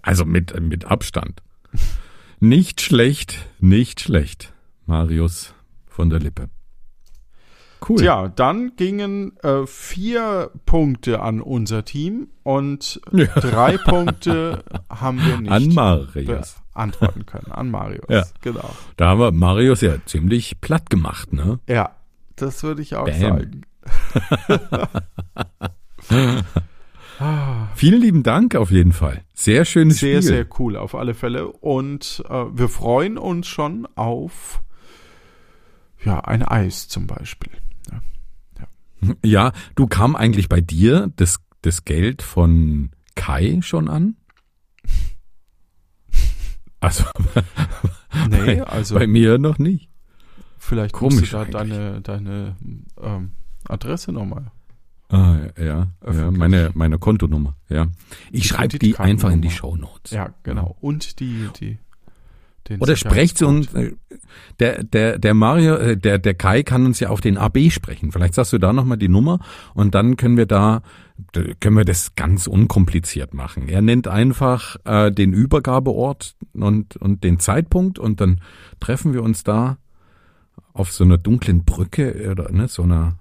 Also 0.02 0.24
mit, 0.24 0.58
mit 0.60 0.84
Abstand. 0.84 1.42
Nicht 2.40 2.80
schlecht, 2.80 3.48
nicht 3.58 4.00
schlecht. 4.00 4.52
Marius 4.86 5.54
von 5.86 6.08
der 6.08 6.20
Lippe. 6.20 6.48
Cool. 7.86 7.98
Tja, 7.98 8.28
dann 8.28 8.72
gingen 8.76 9.36
äh, 9.42 9.66
vier 9.66 10.50
Punkte 10.66 11.20
an 11.20 11.40
unser 11.40 11.84
Team 11.84 12.28
und 12.42 13.00
Ja. 13.12 13.26
drei 13.26 13.76
Punkte 13.78 14.64
haben 14.90 15.18
wir 15.24 15.36
nicht 15.40 15.50
An 15.52 15.68
Marius. 15.74 16.56
beantworten 16.74 17.24
können. 17.26 17.52
An 17.52 17.70
Marius, 17.70 18.04
Ja. 18.08 18.24
genau. 18.40 18.70
Da 18.96 19.08
haben 19.10 19.20
wir 19.20 19.32
Marius 19.32 19.80
ja 19.82 19.94
ziemlich 20.06 20.60
platt 20.60 20.90
gemacht, 20.90 21.32
ne? 21.32 21.60
Ja, 21.68 21.92
das 22.36 22.62
würde 22.62 22.82
ich 22.82 22.96
auch 22.96 23.04
Bam. 23.06 23.20
sagen. 23.20 23.60
Vielen 27.74 28.00
lieben 28.00 28.22
Dank 28.22 28.54
auf 28.54 28.70
jeden 28.70 28.92
Fall. 28.92 29.22
Sehr 29.34 29.64
schönes 29.64 29.98
Sehr, 29.98 30.18
Spiel. 30.22 30.22
sehr 30.22 30.46
cool 30.58 30.76
auf 30.76 30.94
alle 30.94 31.14
Fälle. 31.14 31.48
Und 31.48 32.22
äh, 32.28 32.44
wir 32.52 32.68
freuen 32.68 33.18
uns 33.18 33.46
schon 33.48 33.88
auf 33.96 34.62
ja, 36.04 36.20
ein 36.20 36.42
Eis 36.44 36.86
zum 36.86 37.06
Beispiel. 37.08 37.52
Ja, 39.24 39.52
du 39.74 39.86
kam 39.86 40.16
eigentlich 40.16 40.48
bei 40.48 40.60
dir 40.60 41.12
das, 41.16 41.38
das 41.62 41.84
Geld 41.84 42.22
von 42.22 42.90
Kai 43.14 43.58
schon 43.62 43.88
an? 43.88 44.16
Also, 46.80 47.04
Nee, 48.30 48.56
bei, 48.56 48.62
also 48.64 48.94
bei 48.94 49.06
mir 49.06 49.38
noch 49.38 49.58
nicht. 49.58 49.88
vielleicht 50.58 50.94
Komisch 50.94 51.30
du 51.30 51.36
da 51.38 51.44
deine, 51.44 52.00
deine 52.00 52.56
ähm, 53.00 53.32
Adresse 53.68 54.12
nochmal. 54.12 54.50
Ah, 55.10 55.38
ja, 55.58 55.88
ja, 56.04 56.30
meine, 56.30 56.70
meine 56.74 56.98
Kontonummer, 56.98 57.56
ja. 57.68 57.86
Ich 58.30 58.46
schreibe 58.46 58.78
die 58.78 58.98
einfach 58.98 59.30
in 59.30 59.40
die 59.40 59.50
Show. 59.50 59.74
Notes. 59.76 60.12
Ja, 60.12 60.34
genau. 60.42 60.76
Und 60.80 61.20
die, 61.20 61.48
die 61.58 61.78
den 62.68 62.80
Oder 62.80 62.96
sprecht 62.96 63.42
uns, 63.42 63.72
äh, 63.74 63.92
der, 64.60 64.84
der, 64.84 65.18
der 65.18 65.34
Mario, 65.34 65.74
äh, 65.76 65.96
der, 65.96 66.18
der 66.18 66.34
Kai 66.34 66.62
kann 66.62 66.86
uns 66.86 67.00
ja 67.00 67.08
auf 67.08 67.20
den 67.20 67.38
AB 67.38 67.70
sprechen. 67.70 68.12
Vielleicht 68.12 68.34
sagst 68.34 68.52
du 68.52 68.58
da 68.58 68.72
nochmal 68.72 68.98
die 68.98 69.08
Nummer 69.08 69.40
und 69.74 69.94
dann 69.94 70.16
können 70.16 70.36
wir 70.36 70.46
da, 70.46 70.82
können 71.60 71.76
wir 71.76 71.84
das 71.84 72.14
ganz 72.14 72.46
unkompliziert 72.46 73.34
machen. 73.34 73.68
Er 73.68 73.82
nennt 73.82 74.08
einfach 74.08 74.76
äh, 74.84 75.10
den 75.10 75.32
Übergabeort 75.32 76.36
und, 76.52 76.96
und 76.96 77.24
den 77.24 77.38
Zeitpunkt 77.38 77.98
und 77.98 78.20
dann 78.20 78.40
treffen 78.80 79.12
wir 79.12 79.22
uns 79.22 79.44
da 79.44 79.78
auf 80.72 80.92
so 80.92 81.04
einer 81.04 81.18
dunklen 81.18 81.64
Brücke 81.64 82.30
oder 82.30 82.52
ne, 82.52 82.68
so 82.68 82.82
einer 82.82 83.16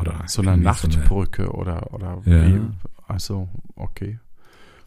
oder 0.00 0.22
so 0.26 0.40
einer 0.40 0.56
Nachtbrücke 0.56 1.50
oder, 1.52 1.92
oder 1.92 2.22
Ja. 2.24 2.46
wie? 2.46 2.60
Also, 3.06 3.48
okay. 3.76 4.18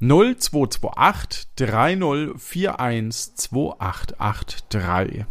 0228 0.04 1.48
3041 1.56 3.36
2883. 3.36 5.26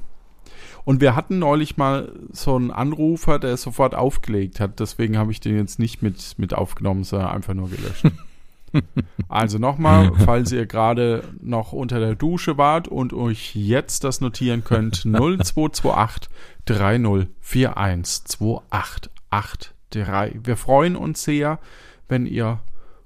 Und 0.84 1.00
wir 1.00 1.14
hatten 1.14 1.38
neulich 1.38 1.76
mal 1.76 2.12
so 2.32 2.56
einen 2.56 2.72
Anrufer, 2.72 3.38
der 3.38 3.56
sofort 3.56 3.94
aufgelegt 3.94 4.58
hat. 4.60 4.80
Deswegen 4.80 5.16
habe 5.16 5.30
ich 5.30 5.38
den 5.40 5.56
jetzt 5.56 5.78
nicht 5.78 6.02
mit, 6.02 6.36
mit 6.38 6.54
aufgenommen, 6.54 7.04
sondern 7.04 7.28
einfach 7.28 7.54
nur 7.54 7.70
gelöscht. 7.70 8.06
also 9.28 9.58
nochmal, 9.58 10.12
falls 10.24 10.50
ihr 10.50 10.66
gerade 10.66 11.22
noch 11.40 11.72
unter 11.72 12.00
der 12.00 12.14
Dusche 12.14 12.56
wart 12.56 12.88
und 12.88 13.12
euch 13.12 13.54
jetzt 13.54 14.04
das 14.04 14.22
notieren 14.22 14.64
könnt, 14.64 15.04
0228 15.04 16.30
3041 16.64 18.24
2883. 18.24 20.40
Wir 20.44 20.56
freuen 20.56 20.96
uns 20.96 21.22
sehr, 21.22 21.58
wenn 22.08 22.24
ihr 22.26 22.60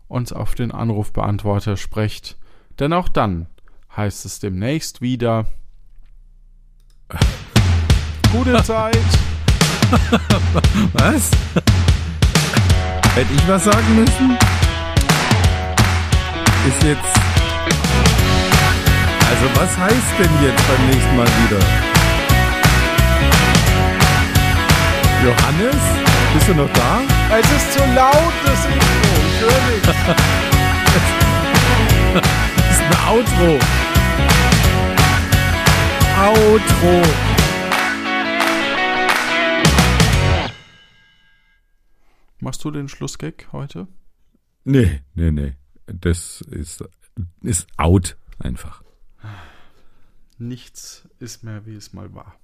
uns 0.09 0.33
auf 0.33 0.55
den 0.55 0.71
Anrufbeantworter 0.73 1.77
sprecht, 1.77 2.37
denn 2.79 2.93
auch 2.93 3.09
dann 3.09 3.47
heißt 3.97 4.25
es 4.25 4.39
demnächst 4.41 5.01
wieder 5.01 5.47
Gute 8.33 8.63
Zeit. 8.65 8.99
Was? 10.95 11.31
Hätte 13.15 13.33
ich 13.33 13.49
was 13.49 13.65
sagen 13.65 13.95
müssen? 13.95 14.37
Ist 16.69 16.83
jetzt. 16.83 17.17
Also, 19.31 19.61
was 19.61 19.79
heißt 19.79 20.19
denn 20.19 20.31
jetzt 20.43 20.69
beim 20.69 20.87
nächsten 20.87 21.17
Mal 21.17 21.27
wieder? 21.27 21.61
Johannes? 25.25 25.83
Bist 26.35 26.49
du 26.49 26.55
noch 26.55 26.73
da? 26.73 27.16
Es 27.29 27.51
ist 27.51 27.73
zu 27.73 27.81
laut, 27.93 28.33
das 28.45 28.65
Intro. 28.67 28.87
Ich 29.27 29.41
höre 29.41 29.71
nichts. 29.71 29.89
Das 32.15 32.71
ist 32.71 32.83
ein 32.83 32.95
Outro. 33.09 33.59
Outro. 36.19 37.03
Machst 42.39 42.65
du 42.65 42.71
den 42.71 42.89
Schlussgag 42.89 43.49
heute? 43.51 43.89
Nee, 44.65 45.03
nee, 45.15 45.33
nee. 45.33 45.57
Das 45.87 46.43
ist, 46.43 46.85
ist 47.43 47.67
out 47.77 48.17
einfach. 48.39 48.85
Nichts 50.39 51.09
ist 51.19 51.43
mehr, 51.43 51.67
wie 51.67 51.75
es 51.75 51.93
mal 51.93 52.15
war. 52.15 52.37